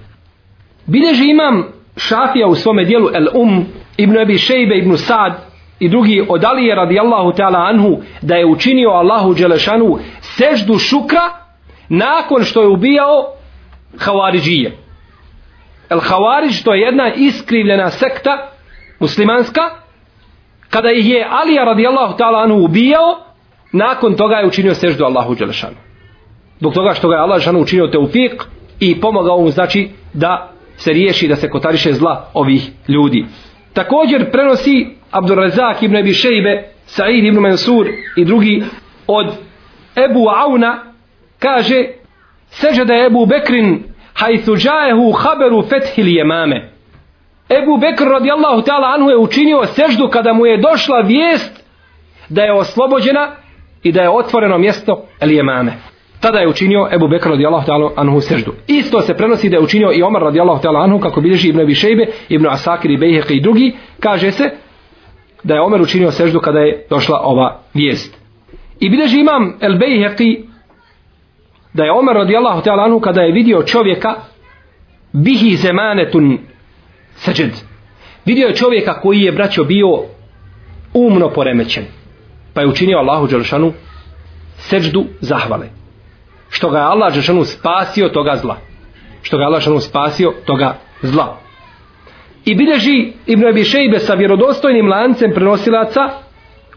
[0.86, 1.64] Bileži imam
[1.96, 3.66] šafija u svome dijelu El Um,
[3.96, 5.32] Ibn Abi Šejbe, Ibn Sad
[5.80, 11.30] i drugi od Alije radijallahu ta'ala anhu da je učinio Allahu Đelešanu seždu šukra
[11.88, 13.26] nakon što je ubijao
[13.98, 14.76] Havariđije.
[15.90, 18.50] El Havariđ to je jedna iskrivljena sekta
[19.00, 19.62] muslimanska
[20.70, 23.18] kada ih je Alija radijallahu ta'ala anhu ubijao
[23.72, 25.76] nakon toga je učinio seždu Allahu Đelešanu.
[26.60, 28.42] Dok toga što ga je Allah Đelešanu učinio teufik
[28.80, 33.26] i pomogao mu znači da se riješi da se kotariše zla ovih ljudi.
[33.72, 38.62] Također prenosi Abdurrazak ibn Abi Šejbe, Sa'id ibn Mansur i drugi
[39.06, 39.26] od
[39.96, 40.82] Ebu Auna
[41.38, 41.84] kaže
[42.48, 43.82] sežada Ebu Bekrin
[44.14, 46.70] hajthu džajehu haberu fethil jemame
[47.50, 51.64] Ebu Bekr radijallahu ta'ala anhu je učinio seždu kada mu je došla vijest
[52.28, 53.30] da je oslobođena
[53.82, 55.72] i da je otvoreno mjesto el jemame
[56.24, 59.92] tada je učinio Ebu Bekr radijallahu ta'ala anhu seždu isto se prenosi da je učinio
[59.94, 63.40] i Omar radijallahu ta'ala anhu kako bilježi Ibn Abi Šejbe Ibn Asakir i Bejhek i
[63.40, 64.50] drugi kaže se
[65.42, 68.18] da je Omer učinio seždu kada je došla ova vijest
[68.80, 70.44] i bilježi imam El Bejheqi
[71.72, 74.14] da je Omer radijallahu ta'ala anhu kada je vidio čovjeka
[75.12, 76.38] bihi zemanetun
[77.14, 77.50] seđed
[78.24, 79.87] Vidio je čovjeka koji je, braćo, bio
[80.94, 81.84] umno poremećen.
[82.54, 83.72] Pa je učinio Allahu Đelšanu
[84.56, 85.83] seđdu zahvale.
[86.54, 88.56] Što ga je Allah Žešanu spasio toga zla.
[89.22, 91.38] Što ga je Allah Žešanu spasio toga zla.
[92.44, 96.00] I bileži Ibn Abi Šejbe sa vjerodostojnim lancem prenosilaca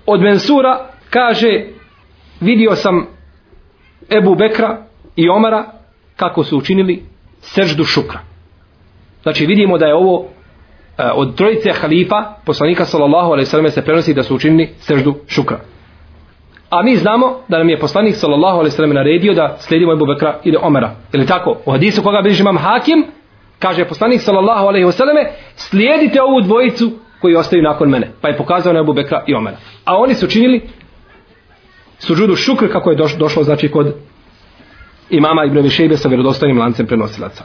[0.06, 1.66] od Mensura kaže
[2.42, 3.08] vidio sam
[4.10, 4.86] Ebu Bekra
[5.16, 5.66] i Omara
[6.16, 7.04] kako su učinili
[7.42, 8.20] seždu šukra.
[9.24, 13.82] Znači vidimo da je ovo e, od trojice halifa poslanika sallallahu alejhi ve selleme se
[13.82, 15.60] prenosi da su učinili seždu šukra.
[16.70, 20.06] A mi znamo da nam je poslanik sallallahu alejhi ve sellem naredio da slijedimo Abu
[20.06, 20.92] Bekra ili Omara.
[21.14, 21.58] Ili tako?
[21.66, 23.06] U hadisu koga bliži imam Hakim
[23.60, 28.12] kaže poslanik sallallahu alejhi ve selleme slijedite ovu dvojicu koji ostaju nakon mene.
[28.22, 29.58] Pa je pokazao na Abu Bekra i Omara.
[29.86, 30.70] A oni su činili
[32.00, 33.96] suđudu šukr kako je došlo znači kod
[35.10, 37.44] imama Ibn Abi sa vjerodostojnim lancem prenosilaca.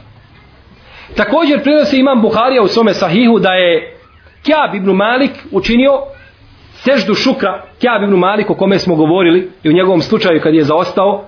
[1.15, 3.97] Također prenosi imam Buharija u svome sahihu da je
[4.43, 5.91] Kjab ibn Malik učinio
[6.83, 10.63] seždu šukra Kjab ibn Malik o kome smo govorili i u njegovom slučaju kad je
[10.63, 11.23] zaostao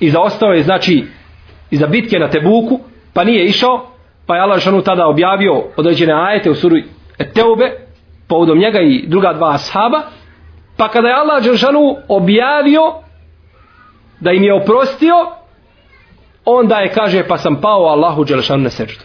[0.00, 1.04] i zaostao je znači
[1.70, 2.80] iza bitke na Tebuku
[3.14, 3.86] pa nije išao
[4.26, 6.76] pa je Allah šanu tada objavio određene ajete u suru
[7.34, 7.70] Teube
[8.28, 10.02] povodom njega i druga dva ashaba
[10.76, 12.82] pa kada je Allah šanu objavio
[14.20, 15.14] da im je oprostio
[16.44, 19.04] onda je kaže pa sam pao Allahu Đelšanu na seždu.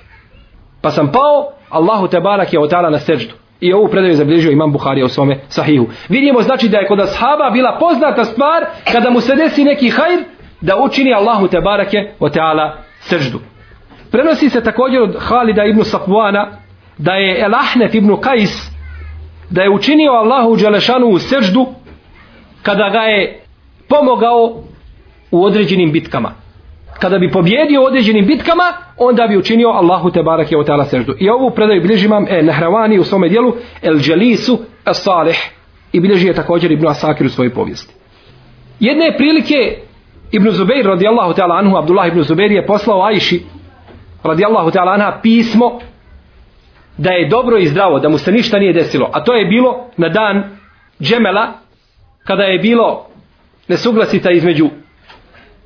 [0.82, 3.34] Pa sam pao Allahu Tebarak je otala na seždu.
[3.64, 5.88] I ovu predaju zabilježio imam Buharija u svome sahihu.
[6.10, 10.20] Vidimo znači da je kod ashaba bila poznata stvar kada mu se desi neki hajr
[10.62, 11.88] da učini Allahu Tebarak
[12.20, 13.40] o teala srždu.
[14.12, 16.48] Prenosi se također od Halida ibn Safuana
[16.98, 18.72] da je El Ahnef ibn Kajs
[19.50, 21.68] da je učinio Allahu Đelešanu u seždu
[22.62, 23.42] kada ga je
[23.90, 24.64] pomogao
[25.32, 26.43] u određenim bitkama
[27.04, 28.64] kada bi pobjedio u određenim bitkama,
[28.98, 31.16] onda bi učinio Allahu te barak je otala seždu.
[31.20, 35.38] I ovu predaju bilježi imam e, Nehravani u svome dijelu El Dželisu El Salih
[35.92, 37.94] i bilježi je također Ibn Asakir u svojoj povijesti.
[38.80, 39.78] Jedne prilike
[40.32, 43.42] Ibn Zubeir radijallahu ta'ala anhu, Abdullah ibn Zubeir je poslao Ajši
[44.24, 45.80] radijallahu ta'ala anha pismo
[46.98, 49.10] da je dobro i zdravo, da mu se ništa nije desilo.
[49.14, 50.44] A to je bilo na dan
[51.02, 51.54] Džemela
[52.24, 53.06] kada je bilo
[53.68, 54.70] nesuglasica između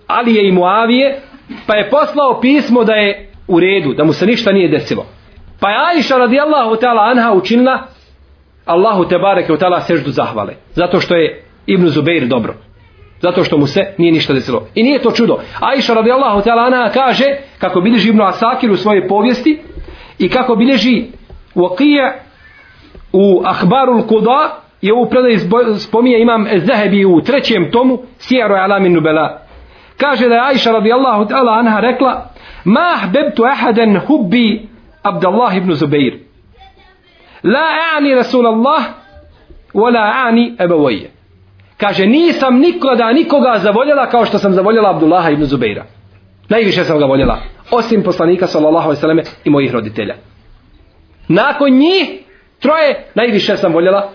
[0.07, 1.19] Alije i Muavije,
[1.67, 5.05] pa je poslao pismo da je u redu, da mu se ništa nije desilo.
[5.59, 7.79] Pa je Aisha radijallahu ta'ala anha učinila
[8.65, 10.53] Allahu te bareke u ta'ala seždu zahvale.
[10.73, 12.53] Zato što je Ibn Zubeir dobro.
[13.21, 14.67] Zato što mu se nije ništa desilo.
[14.75, 15.37] I nije to čudo.
[15.59, 17.25] Aisha radijallahu ta'ala anha kaže,
[17.59, 19.61] kako bilježi Ibn Asakir u svojoj povijesti,
[20.19, 21.03] i kako bilježi
[21.55, 22.11] Waqija
[23.13, 25.37] u Ahbarul Kuda, i ovu predaj
[25.79, 29.46] spominje imam Zahebi u trećem tomu, Sijaru alamin nubela,
[29.97, 32.29] Kaže da je Aisha radijallahu ta'ala anha rekla
[32.65, 34.69] Ma ahbebtu ahaden hubbi
[35.03, 36.13] Abdullah ibn Zubair.
[37.43, 38.83] La a'ni Rasulallah
[39.73, 41.11] wa la a'ni Ebevoje.
[41.77, 45.85] Kaže nisam nikada nikoga zavoljela kao što sam zavoljela Abdullaha ibn Zubaira.
[46.49, 47.37] Najviše sam ga voljela.
[47.71, 50.15] Osim poslanika sallallahu alaihi i mojih roditelja.
[51.27, 52.19] Nakon njih
[52.59, 54.09] troje najviše sam voljela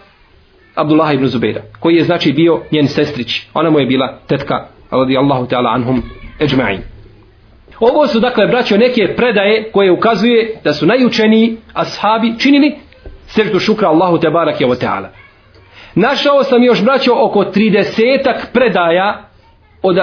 [0.75, 1.63] Abdullah ibn Zubaira.
[1.81, 3.47] Koji je znači bio njen sestrić.
[3.55, 6.03] Ona mu je bila tetka radijallahu ta'ala anhum
[6.41, 6.81] ejma'in.
[7.81, 12.75] Ovo su dakle braćo neke predaje koje ukazuje da su najučeniji ashabi činili
[13.27, 15.07] seždu šukra Allahu te barake wa ta'ala.
[15.95, 17.85] Našao sam još braćo oko 30
[18.53, 19.29] predaja
[19.83, 19.97] od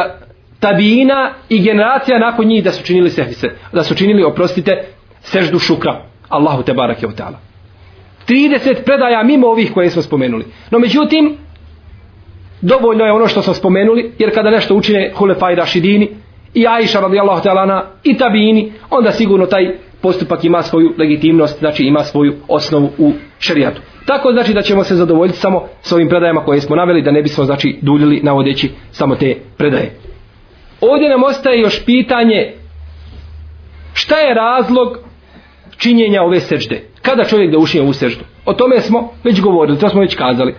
[0.59, 4.83] tabijina i generacija nakon njih da su činili sehvise, da su činili oprostite
[5.21, 7.37] seždu šukra Allahu te barake wa ta'ala.
[8.27, 10.45] 30 predaja mimo ovih koje smo spomenuli.
[10.71, 11.37] No međutim,
[12.61, 16.09] dovoljno je ono što smo spomenuli, jer kada nešto učine Hulefaj Rašidini
[16.53, 22.03] i Aisha radijallahu ta'ala i Tabini, onda sigurno taj postupak ima svoju legitimnost, znači ima
[22.03, 23.81] svoju osnovu u šerijatu.
[24.05, 27.21] Tako znači da ćemo se zadovoljiti samo s ovim predajama koje smo naveli, da ne
[27.21, 29.91] bismo znači duljili navodeći samo te predaje.
[30.81, 32.53] Ovdje nam ostaje još pitanje
[33.93, 34.97] šta je razlog
[35.77, 36.81] činjenja ove sežde?
[37.01, 38.23] Kada čovjek da ušije u seždu?
[38.45, 40.55] O tome smo već govorili, to smo već kazali.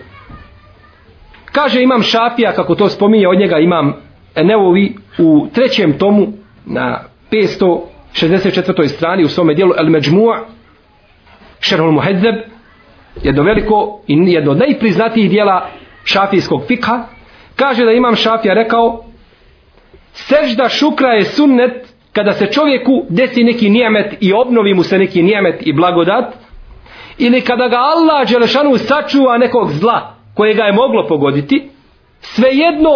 [1.51, 3.93] Kaže imam Šafija, kako to spominje od njega imam
[4.35, 6.27] Nevovi u trećem tomu
[6.65, 6.99] na
[7.31, 8.87] 564.
[8.87, 10.39] strani u svome dijelu El Međmu'a
[11.59, 12.35] Šerhul Muhedzeb
[13.23, 15.69] jedno veliko i jedno od najpriznatijih dijela
[16.03, 17.03] šafijskog fikha
[17.55, 19.03] kaže da imam Šafija rekao
[20.13, 25.23] sežda šukra je sunnet kada se čovjeku desi neki nijemet i obnovi mu se neki
[25.23, 26.33] nijemet i blagodat
[27.17, 31.69] ili kada ga Allah Đelešanu sačuva nekog zla koje ga je moglo pogoditi,
[32.19, 32.89] svejedno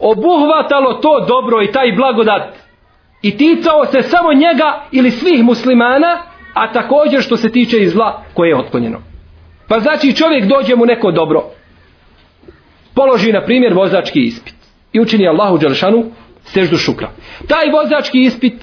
[0.00, 2.54] obuhvatalo to dobro i taj blagodat
[3.22, 6.22] i ticao se samo njega ili svih muslimana,
[6.54, 8.98] a također što se tiče i zla koje je otklonjeno.
[9.68, 11.42] Pa znači čovjek dođe mu neko dobro,
[12.94, 14.54] položi na primjer vozački ispit
[14.92, 16.04] i učini Allahu Đelšanu
[16.44, 17.08] seždu šukra.
[17.48, 18.54] Taj vozački ispit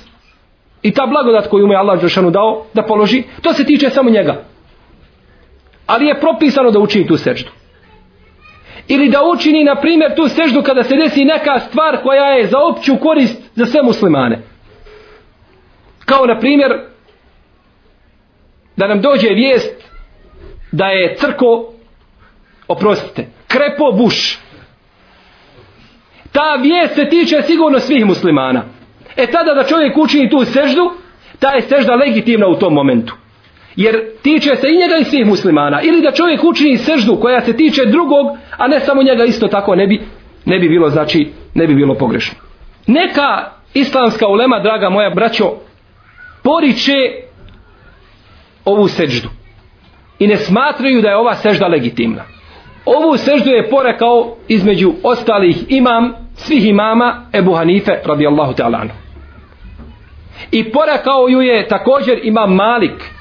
[0.82, 4.10] i ta blagodat koju mu je Allah Đelšanu dao da položi, to se tiče samo
[4.10, 4.44] njega.
[5.86, 7.59] Ali je propisano da učini tu seždu.
[8.92, 12.58] Ili da učini, na primjer, tu seždu kada se desi neka stvar koja je za
[12.60, 14.42] opću korist za sve muslimane.
[16.06, 16.72] Kao, na primjer,
[18.78, 19.84] da nam dođe vijest
[20.72, 21.74] da je crko,
[22.68, 24.40] oprostite, krepo buš.
[26.32, 28.64] Ta vijest se tiče sigurno svih muslimana.
[29.18, 30.92] E tada da čovjek učini tu seždu,
[31.40, 33.16] ta je sežda legitimna u tom momentu.
[33.80, 35.82] Jer tiče se i njega i svih muslimana.
[35.82, 38.26] Ili da čovjek učini seždu koja se tiče drugog,
[38.58, 40.02] a ne samo njega isto tako ne bi,
[40.46, 42.38] ne bi bilo znači, ne bi bilo pogrešno.
[42.88, 45.46] Neka islamska ulema, draga moja braćo,
[46.44, 46.94] poriče
[48.66, 49.30] ovu seždu.
[50.20, 52.24] I ne smatraju da je ova sežda legitimna.
[52.86, 58.88] Ovu seždu je porekao između ostalih imam, svih imama Ebu Hanife radijallahu ta'ala
[60.52, 63.19] I porekao ju je također imam Malik,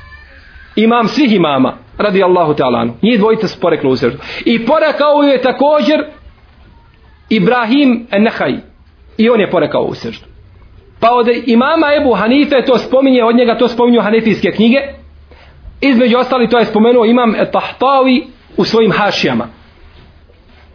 [0.85, 4.19] imam svih imama radi Allahu ta'ala Njih dvojica su poreklo u seždu.
[4.45, 6.05] I porekao je također
[7.31, 8.57] Ibrahim Nehaj
[9.19, 10.27] I on je porekao u seždu.
[11.01, 14.79] Pa od imama Ebu Hanife to spominje, od njega to spominju hanefijske knjige.
[15.81, 18.23] Između ostali to je spomenuo imam Tahtawi
[18.57, 19.49] u svojim hašijama.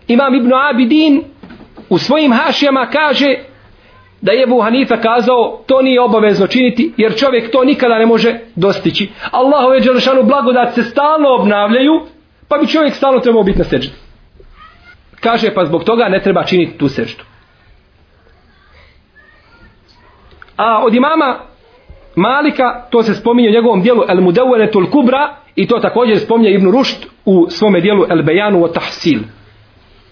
[0.07, 1.23] Imam Ibn Abidin
[1.89, 3.35] u svojim hašijama kaže
[4.23, 8.39] da je Ebu Hanife kazao to nije obavezno činiti jer čovjek to nikada ne može
[8.55, 9.09] dostići.
[9.31, 12.01] Allahove Đelešanu blagodat se stalno obnavljaju
[12.47, 13.93] pa bi čovjek stalno trebao biti na seždu.
[15.19, 17.23] Kaže pa zbog toga ne treba činiti tu seždu.
[20.57, 21.39] A od imama
[22.15, 26.71] Malika, to se spominje u njegovom dijelu El Mudeweletul Kubra i to također spominje Ibn
[26.71, 29.19] Rušt u svome dijelu El Bejanu o Tahsil.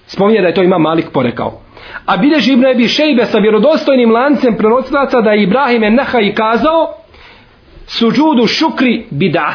[0.05, 1.61] Spominje da je to ima Malik porekao.
[2.05, 5.83] A bileži Ibn Ebi Šejbe sa vjerodostojnim lancem prenosilaca da je Ibrahim
[6.21, 6.93] i kazao
[7.85, 9.53] suđudu šukri bida.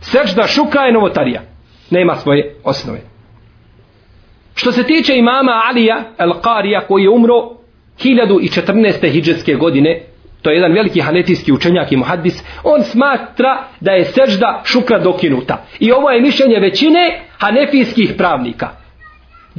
[0.00, 1.42] Sečda šukra je novotarija.
[1.90, 3.00] Nema svoje osnove.
[4.54, 7.34] Što se tiče imama Alija El Qarija koji je umro
[7.98, 9.12] 1014.
[9.12, 10.00] hijđetske godine,
[10.42, 15.64] to je jedan veliki hanetijski učenjak i muhaddis, on smatra da je sežda šukra dokinuta.
[15.80, 18.68] I ovo je mišljenje većine hanefijskih pravnika.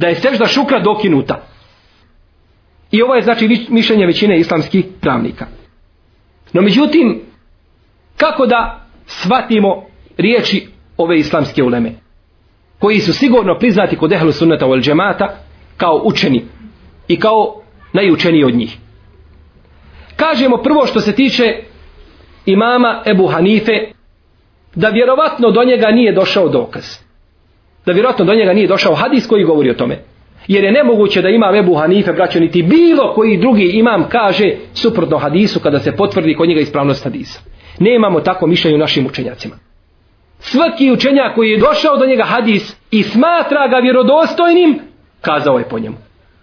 [0.00, 1.42] Da je sežda šukra dokinuta.
[2.90, 5.46] I ovo je znači mišljenje većine islamskih pravnika.
[6.52, 7.20] No međutim,
[8.16, 9.84] kako da shvatimo
[10.16, 11.92] riječi ove islamske uleme?
[12.78, 15.36] Koji su sigurno priznati kod ehlu sunnata u džemata
[15.76, 16.44] kao učeni
[17.08, 18.76] i kao najučeniji od njih.
[20.16, 21.44] Kažemo prvo što se tiče
[22.46, 23.72] imama Ebu Hanife,
[24.74, 27.09] da vjerovatno do njega nije došao dokaz.
[27.86, 29.98] Da vjerovatno do njega nije došao hadis koji govori o tome.
[30.48, 35.18] Jer je nemoguće da ima Ebu Hanife, braćo, niti bilo koji drugi imam kaže suprotno
[35.18, 37.40] hadisu kada se potvrdi kod njega ispravnost hadisa.
[37.78, 39.54] Nemamo tako mišljenje u našim učenjacima.
[40.38, 44.78] Svaki učenjak koji je došao do njega hadis i smatra ga vjerodostojnim,
[45.20, 45.96] kazao je po njemu.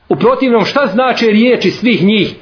[0.09, 2.35] U protivnom šta znači riječi svih njih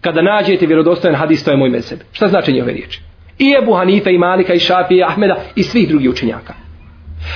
[0.00, 1.98] kada nađete vjerodostojan hadis to je moj meseb.
[2.12, 3.00] Šta znače njihove riječi?
[3.38, 6.54] I Ebu Hanife i Malika i Šafije i Ahmeda i svih drugih učenjaka.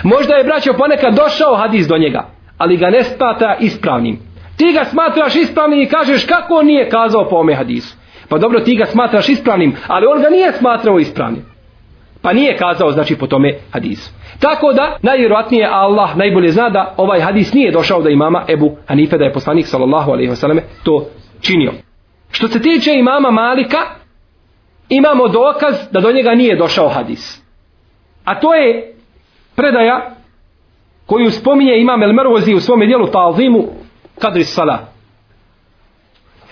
[0.03, 2.27] Možda je braćo ponekad došao hadis do njega,
[2.59, 4.19] ali ga ne smatra ispravnim.
[4.57, 7.97] Ti ga smatraš ispravnim i kažeš kako on nije kazao po ome hadisu.
[8.29, 11.45] Pa dobro ti ga smatraš ispravnim, ali on ga nije smatrao ispravnim.
[12.23, 14.11] Pa nije kazao znači po tome hadisu.
[14.41, 19.19] Tako da, najvjerojatnije Allah najbolje zna da ovaj hadis nije došao da imama Ebu Hanife,
[19.19, 21.07] da je poslanik sallallahu alaihi wasallam to
[21.41, 21.73] činio.
[22.31, 23.79] Što se tiče imama Malika,
[24.89, 27.43] imamo dokaz da do njega nije došao hadis.
[28.25, 28.95] A to je
[29.57, 30.11] predaja
[31.07, 33.69] koju spominje imam El Mervozi u svome dijelu Talzimu
[34.19, 34.81] Kadri Salah.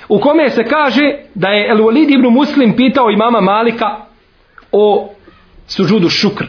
[0.09, 3.97] U kome se kaže da je El Walid ibn Muslim pitao imama Malika
[4.73, 5.09] o
[5.67, 6.45] sužudu šukr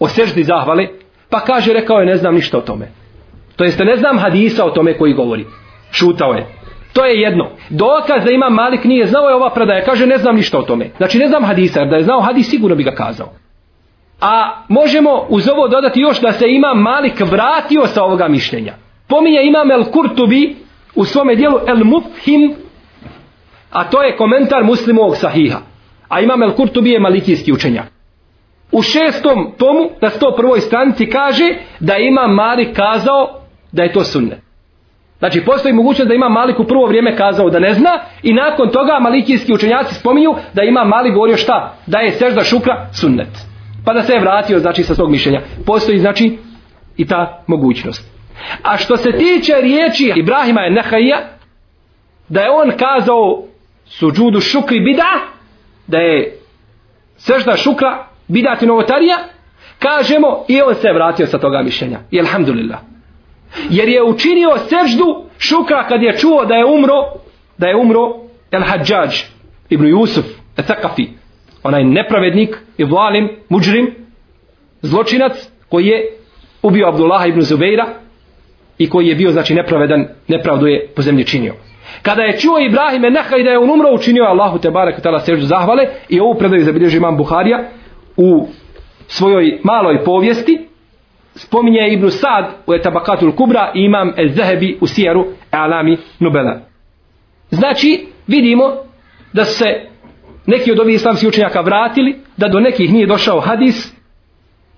[0.00, 0.88] o seždi zahvale,
[1.30, 2.88] pa kaže, rekao je, ne znam ništa o tome.
[3.56, 5.46] To jeste, ne znam hadisa o tome koji govori.
[5.90, 6.46] Šutao je.
[6.92, 7.50] To je jedno.
[7.70, 9.84] Dokaz da ima Malik nije znao je ova predaja.
[9.84, 10.90] Kaže, ne znam ništa o tome.
[10.96, 13.28] Znači, ne znam hadisa, jer da je znao hadis, sigurno bi ga kazao.
[14.20, 18.74] A možemo uz ovo dodati još da se ima Malik vratio sa ovoga mišljenja.
[19.08, 20.56] Pominje imam El Kurtubi
[20.94, 22.54] u svome dijelu El Mufhim,
[23.70, 25.58] a to je komentar muslimovog sahiha.
[26.08, 27.98] A imam El Kurtubi je malikijski učenjak
[28.72, 30.60] u šestom tomu na 101.
[30.60, 33.40] stranici kaže da ima Malik kazao
[33.72, 34.38] da je to sunnet.
[35.18, 37.90] Znači postoji mogućnost da ima Malik u prvo vrijeme kazao da ne zna
[38.22, 41.74] i nakon toga malikijski učenjaci spominju da ima Malik govorio šta?
[41.86, 43.28] Da je sežda šukra sunnet.
[43.84, 45.40] Pa da se je vratio znači sa svog mišljenja.
[45.66, 46.38] Postoji znači
[46.96, 48.18] i ta mogućnost.
[48.62, 51.18] A što se tiče riječi Ibrahima je Nehaija,
[52.28, 53.44] da je on kazao
[53.84, 55.12] suđudu šukri bida,
[55.86, 56.38] da je
[57.16, 59.16] sežda šukra bidati novotarija,
[59.78, 61.98] kažemo i on se vratio sa toga mišljenja.
[62.10, 62.78] I alhamdulillah.
[63.70, 67.02] Jer je učinio seždu šukra kad je čuo da je umro,
[67.58, 68.14] da je umro
[68.50, 69.22] El Hadžađ
[69.70, 70.26] ibn Jusuf
[70.56, 70.64] El
[71.68, 73.94] onaj nepravednik i vlalim, muđrim,
[74.82, 75.32] zločinac
[75.68, 76.02] koji je
[76.62, 77.86] ubio Abdullaha ibn Zubeira
[78.78, 81.54] i koji je bio znači nepravedan, nepravdu je po zemlji činio.
[82.02, 85.46] Kada je čuo Ibrahime i da je on umro, učinio Allahu te barek tala seždu
[85.46, 87.58] zahvale i ovu predaju zabilježi imam Buharija
[88.16, 88.46] u
[89.06, 90.68] svojoj maloj povijesti
[91.34, 96.60] spominje Ibn Sad u Etabakatul Kubra i imam El Zahebi u Sijeru Alami Nubela.
[97.50, 98.64] Znači, vidimo
[99.32, 99.88] da se
[100.48, 103.92] neki od ovih islamskih učenjaka vratili, da do nekih nije došao hadis,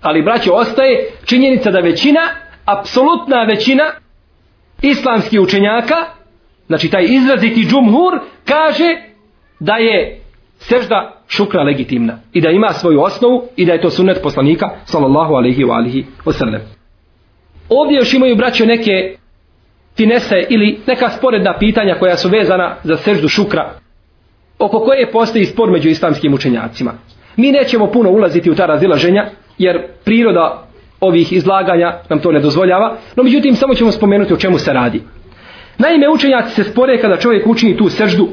[0.00, 2.20] ali braćo ostaje činjenica da većina,
[2.64, 3.84] apsolutna većina
[4.82, 5.96] islamskih učenjaka,
[6.66, 8.96] znači taj izraziti džumhur, kaže
[9.60, 10.20] da je
[10.58, 15.34] sežda šukra legitimna i da ima svoju osnovu i da je to sunnet poslanika sallallahu
[15.34, 16.60] alaihi wa alihi wasallam.
[17.68, 19.16] Ovdje još imaju braćo neke
[19.96, 23.80] finese ili neka sporedna pitanja koja su vezana za seždu šukra
[24.60, 26.92] oko koje postoji spor među islamskim učenjacima.
[27.36, 30.66] Mi nećemo puno ulaziti u ta razilaženja jer priroda
[31.00, 35.02] ovih izlaganja nam to ne dozvoljava, no međutim samo ćemo spomenuti o čemu se radi.
[35.78, 38.28] Naime, učenjaci se spore kada čovjek učini tu seždu,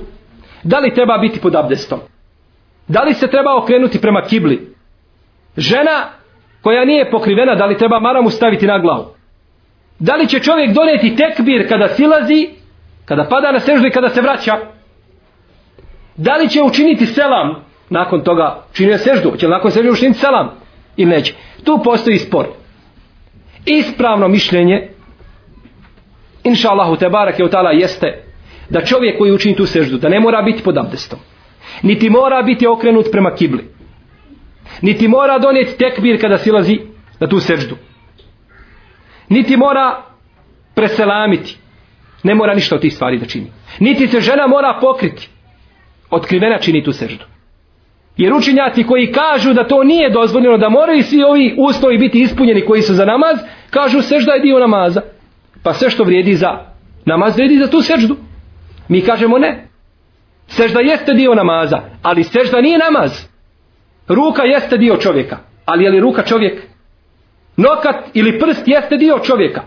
[0.63, 1.99] da li treba biti pod abdestom.
[2.87, 4.73] Da li se treba okrenuti prema kibli?
[5.57, 6.09] Žena
[6.61, 9.05] koja nije pokrivena, da li treba maramu staviti na glavu?
[9.99, 12.49] Da li će čovjek doneti tekbir kada silazi,
[13.05, 14.57] kada pada na seždu i kada se vraća?
[16.17, 17.55] Da li će učiniti selam
[17.89, 18.63] nakon toga?
[18.73, 20.49] Činio seždu, će li nakon seždu učiniti selam?
[20.97, 21.33] Ili neće?
[21.63, 22.45] Tu postoji spor.
[23.65, 24.89] Ispravno mišljenje,
[26.43, 28.23] inša Allahu te barak je utala jeste
[28.69, 31.19] da čovjek koji učini tu seždu, da ne mora biti pod abdestom
[31.83, 33.67] niti mora biti okrenut prema kibli
[34.81, 36.79] niti mora donijeti tekbir kada silazi
[37.19, 37.75] na tu seždu
[39.29, 40.03] niti mora
[40.75, 41.57] preselamiti
[42.23, 45.29] ne mora ništa od tih stvari da čini niti se žena mora pokriti
[46.09, 47.25] otkrivena čini tu seždu
[48.17, 52.65] jer učinjaci koji kažu da to nije dozvoljeno da moraju svi ovi uslovi biti ispunjeni
[52.65, 53.37] koji su za namaz
[53.69, 55.01] kažu sežda je dio namaza
[55.63, 56.59] pa sve što vrijedi za
[57.05, 58.15] namaz vrijedi za tu seždu
[58.87, 59.67] mi kažemo ne
[60.47, 63.11] Sežda jeste dio namaza, ali sežda nije namaz.
[64.07, 66.61] Ruka jeste dio čovjeka, ali je li ruka čovjek?
[67.57, 69.63] Nokat ili prst jeste dio čovjeka.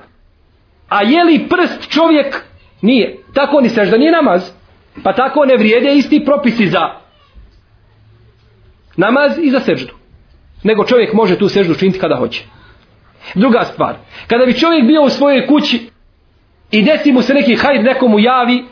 [0.88, 2.44] A je li prst čovjek?
[2.82, 3.18] Nije.
[3.34, 4.52] Tako ni sežda nije namaz.
[5.02, 6.90] Pa tako ne vrijede isti propisi za
[8.96, 9.94] namaz i za seždu.
[10.62, 12.44] Nego čovjek može tu seždu činiti kada hoće.
[13.34, 13.94] Druga stvar.
[14.26, 15.90] Kada bi čovjek bio u svojoj kući
[16.70, 18.64] i desi mu se neki hajr nekomu javi,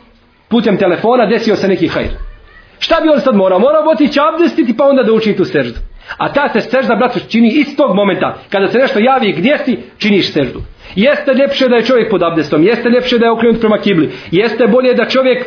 [0.49, 2.09] putem telefona desio se neki hajr.
[2.79, 3.59] Šta bi on sad morao?
[3.59, 5.79] Morao otići abdestiti pa onda da uči tu seždu.
[6.17, 8.37] A ta se sežda, braćo, čini iz tog momenta.
[8.49, 10.61] Kada se nešto javi gdje si, činiš seždu.
[10.95, 14.67] Jeste ljepše da je čovjek pod abdestom, jeste ljepše da je okrenut prema kibli, jeste
[14.67, 15.45] bolje da čovjek,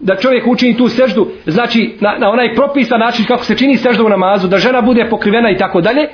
[0.00, 4.04] da čovjek učini tu seždu, znači na, na onaj propisan način kako se čini sežda
[4.04, 6.08] u namazu, da žena bude pokrivena i tako dalje.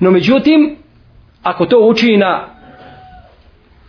[0.00, 0.76] No međutim,
[1.42, 2.48] ako to učini na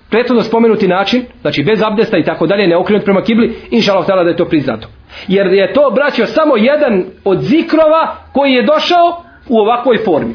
[0.09, 4.23] prethodno spomenuti način, znači bez abdesta i tako dalje, ne okrenut prema kibli, inšalav Allah
[4.23, 4.87] da je to priznato.
[5.27, 10.33] Jer je to, braćo, samo jedan od zikrova koji je došao u ovakvoj formi.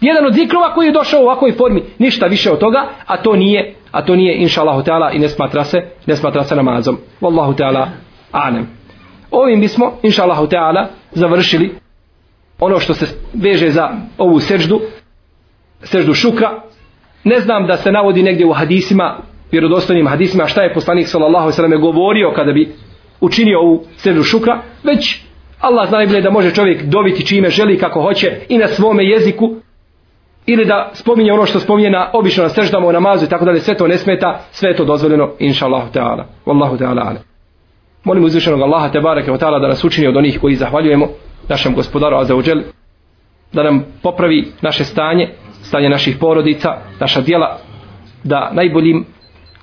[0.00, 3.36] Jedan od zikrova koji je došao u ovakvoj formi, ništa više od toga, a to
[3.36, 6.98] nije, a to nije inša teala i ne smatra se, ne smatra se namazom.
[7.20, 7.86] Wallahu ta'ala,
[8.32, 8.66] anem.
[9.30, 11.74] Ovim bismo, inša teala završili
[12.60, 14.80] ono što se veže za ovu seždu,
[15.82, 16.62] seždu šukra,
[17.24, 19.16] ne znam da se navodi negdje u hadisima,
[19.52, 22.74] vjerodostojnim hadisima, šta je poslanik sallallahu sallam govorio kada bi
[23.20, 25.20] učinio ovu sredu šukra, već
[25.60, 29.54] Allah zna najbolje da može čovjek dobiti čime želi kako hoće i na svome jeziku
[30.46, 33.60] ili da spominje ono što spominje na obično na seždama u namazu i tako dalje,
[33.60, 36.24] sve to ne smeta, sve je to dozvoljeno, inša Allah ta'ala.
[36.46, 37.20] Wallahu ta'ala ale.
[38.04, 41.06] Molim uzvišenog Allaha te barake ta'ala da nas učini od onih koji zahvaljujemo
[41.48, 42.62] našem gospodaru Azzawajal,
[43.52, 45.28] da nam popravi naše stanje,
[45.62, 46.68] stanje naših porodica,
[47.00, 47.58] naša dijela,
[48.24, 49.04] da najboljim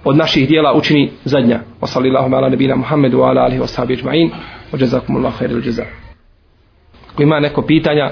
[0.06, 1.60] od naših dijela učini zadnja.
[1.82, 4.30] Wa sallallahu ala nabina Muhammedu wa ala alihi wa sahbihi ajma'in.
[4.72, 5.86] Wa jazakumullahu khairul jaza.
[7.16, 8.12] Ko ima neko pitanja,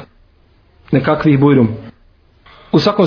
[0.91, 1.67] nekakvih bujrum.
[2.71, 3.05] U svakom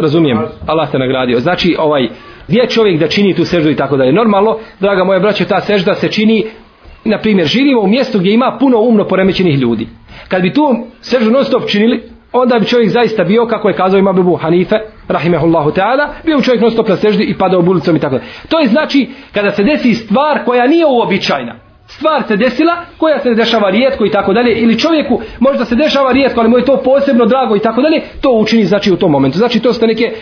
[0.00, 1.40] razumijem, Allah te nagradio.
[1.40, 2.08] Znači, ovaj,
[2.48, 4.12] gdje čovjek da čini tu seždu i tako dalje.
[4.12, 6.46] Normalno, draga moja braćo, ta sežda se čini,
[7.04, 9.88] na primjer, živimo u mjestu gdje ima puno umno poremećenih ljudi.
[10.28, 10.62] Kad bi tu
[11.00, 14.76] seždu non stop činili, onda bi čovjek zaista bio, kako je kazao ima Bebu Hanife,
[15.08, 18.30] rahimehullahu ta'ala, bio čovjek non stop na seždi i padao bulicom i tako dalje.
[18.48, 21.54] To je znači, kada se desi stvar koja nije uobičajna,
[21.86, 26.12] stvar se desila koja se dešava rijetko i tako dalje ili čovjeku možda se dešava
[26.12, 29.10] rijetko ali mu je to posebno drago i tako dalje to učini znači u tom
[29.10, 29.38] momentu.
[29.38, 30.12] Znači to su neke e,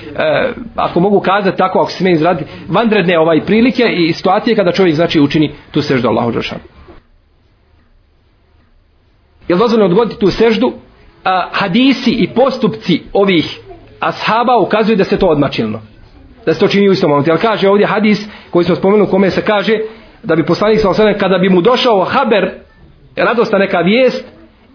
[0.77, 4.95] ako mogu kazati tako ako se meni izradi vanredne ovaj prilike i situacije kada čovjek
[4.95, 6.61] znači učini tu seždu Allahu Đelšanu
[9.49, 10.73] je li dozvoljeno odgoditi tu seždu?
[11.25, 13.61] A, hadisi i postupci ovih
[14.09, 15.81] ashaba ukazuje da se to odmačilno
[16.47, 17.31] da se to čini u istom momentu.
[17.31, 19.79] Ali kaže ovdje hadis koji smo spomenuli kome se kaže
[20.23, 22.51] da bi poslanik sa osvrame kada bi mu došao haber
[23.17, 24.25] radosta neka vijest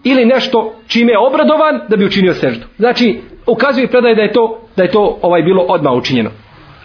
[0.04, 2.66] ili nešto čime je obradovan da bi učinio seždu.
[2.76, 6.30] Znači ukazuje predaj da je to da je to ovaj bilo odmah učinjeno.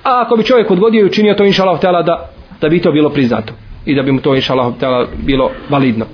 [0.04, 2.30] A ako bi čovjek odgodio i učinio to inša Allah da,
[2.62, 3.54] da bi to bilo priznato
[3.86, 4.74] i da bi mu to inša Allah
[5.26, 6.06] bilo validno.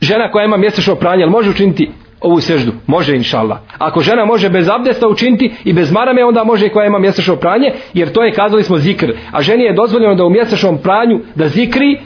[0.00, 1.90] Žena koja ima mjesečno pranje, može učiniti
[2.24, 2.72] ovu seždu?
[2.86, 3.58] Može inša Allah.
[3.78, 7.72] Ako žena može bez abdesta učiniti i bez marame, onda može koja ima mjesečno pranje,
[7.94, 9.12] jer to je kazali smo zikr.
[9.32, 12.00] A ženi je dozvoljeno da u mjesečnom pranju da zikri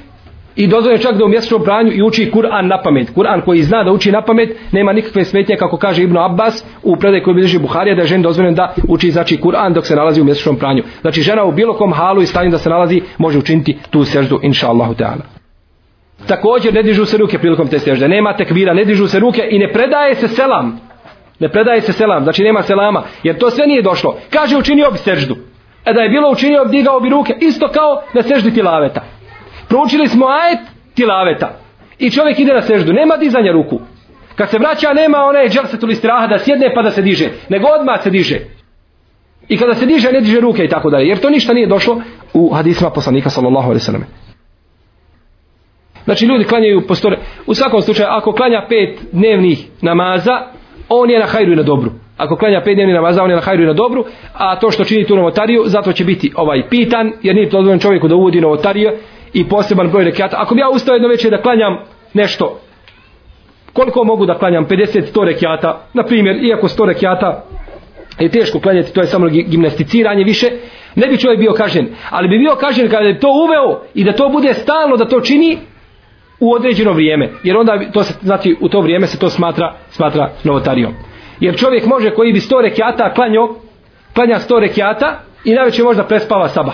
[0.56, 3.08] i dozvoljeno čak da u mjesečnom pranju i uči Kur'an na pamet.
[3.14, 6.96] Kur'an koji zna da uči na pamet, nema nikakve smetnje kako kaže Ibn Abbas u
[6.96, 10.20] predaj koji bilježi Buharija da je ženi dozvoljeno da uči znači Kur'an dok se nalazi
[10.20, 10.82] u mjesečnom pranju.
[11.00, 14.40] Znači žena u bilo kom halu i stanju da se nalazi može učiniti tu seždu
[14.42, 15.38] inša Allahu Teala.
[16.26, 18.08] Također ne dižu se ruke prilikom te sežde.
[18.08, 20.80] Nema tekvira, ne dižu se ruke i ne predaje se selam.
[21.38, 23.02] Ne predaje se selam, znači nema selama.
[23.22, 24.16] Jer to sve nije došlo.
[24.30, 25.36] Kaže učinio bi seždu.
[25.84, 27.34] E da je bilo učinio bi digao bi ruke.
[27.40, 29.00] Isto kao na seždi tilaveta.
[29.68, 30.58] Proučili smo ajet
[30.94, 31.58] tilaveta.
[31.98, 32.92] I čovjek ide na seždu.
[32.92, 33.80] Nema dizanja ruku.
[34.34, 37.28] Kad se vraća nema one dželsetul istiraha da sjedne pa da se diže.
[37.48, 38.38] Nego odmah se diže.
[39.48, 41.08] I kada se diže ne diže ruke i tako dalje.
[41.08, 42.02] Jer to ništa nije došlo
[42.32, 44.27] u hadisma poslanika sallallahu alaihi sallam.
[46.05, 47.18] Znači ljudi klanjaju postore.
[47.46, 50.40] U svakom slučaju, ako klanja pet dnevnih namaza,
[50.88, 51.90] on je na hajru i na dobru.
[52.16, 54.05] Ako klanja pet dnevnih namaza, on je na hajru i na dobru.
[54.34, 57.80] A to što čini tu novotariju, zato će biti ovaj pitan, jer nije to dozvoljeno
[57.80, 58.90] čovjeku da uvodi novotariju
[59.32, 60.36] i poseban broj rekiata.
[60.40, 61.78] Ako bi ja ustao jedno večer da klanjam
[62.14, 62.61] nešto,
[63.72, 64.66] koliko mogu da klanjam?
[64.66, 67.44] 50-100 rekiata, na primjer, iako 100 rekiata
[68.18, 70.46] je teško klanjati, to je samo gimnasticiranje više,
[70.94, 71.88] ne bi čovjek bio kažen.
[72.11, 75.20] Ali bi bio kažen kada je to uveo i da to bude stalno da to
[75.20, 75.59] čini,
[76.41, 80.30] u određeno vrijeme jer onda to se znači u to vrijeme se to smatra smatra
[80.45, 80.95] novotarijom.
[81.41, 83.55] Jer čovjek može koji bi sto rekiata klanjo
[84.14, 86.72] klanja sto rekiata i najveće možda prespava saba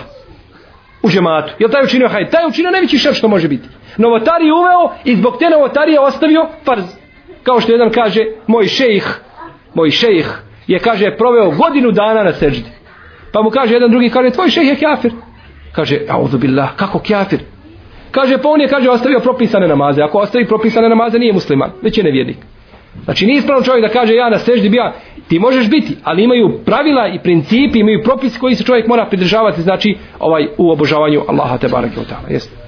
[1.03, 1.53] u džematu.
[1.59, 3.69] Jel taj učinio hajde taj učinio najveći šef što može biti.
[3.97, 6.85] Novotarij uveo i zbog te novotarije ostavio farz.
[7.43, 9.21] Kao što jedan kaže moj šejh
[9.75, 10.27] moj šejh
[10.67, 12.71] je kaže proveo godinu dana na seždi
[13.33, 15.13] pa mu kaže jedan drugi kaže tvoj šejh je kafir.
[15.73, 17.41] Kaže auzubillah, kako kafir?
[18.15, 20.03] Kaže, pa on je, kaže, ostavio propisane namaze.
[20.03, 22.37] Ako ostavi propisane namaze, nije musliman, već je nevjernik.
[23.05, 24.93] Znači, nije ispravno čovjek da kaže, ja na seždi bija,
[25.29, 29.63] ti možeš biti, ali imaju pravila i principi, imaju propisi koji se čovjek mora pridržavati,
[29.63, 32.64] znači, ovaj, u obožavanju Allaha te barake od Jeste.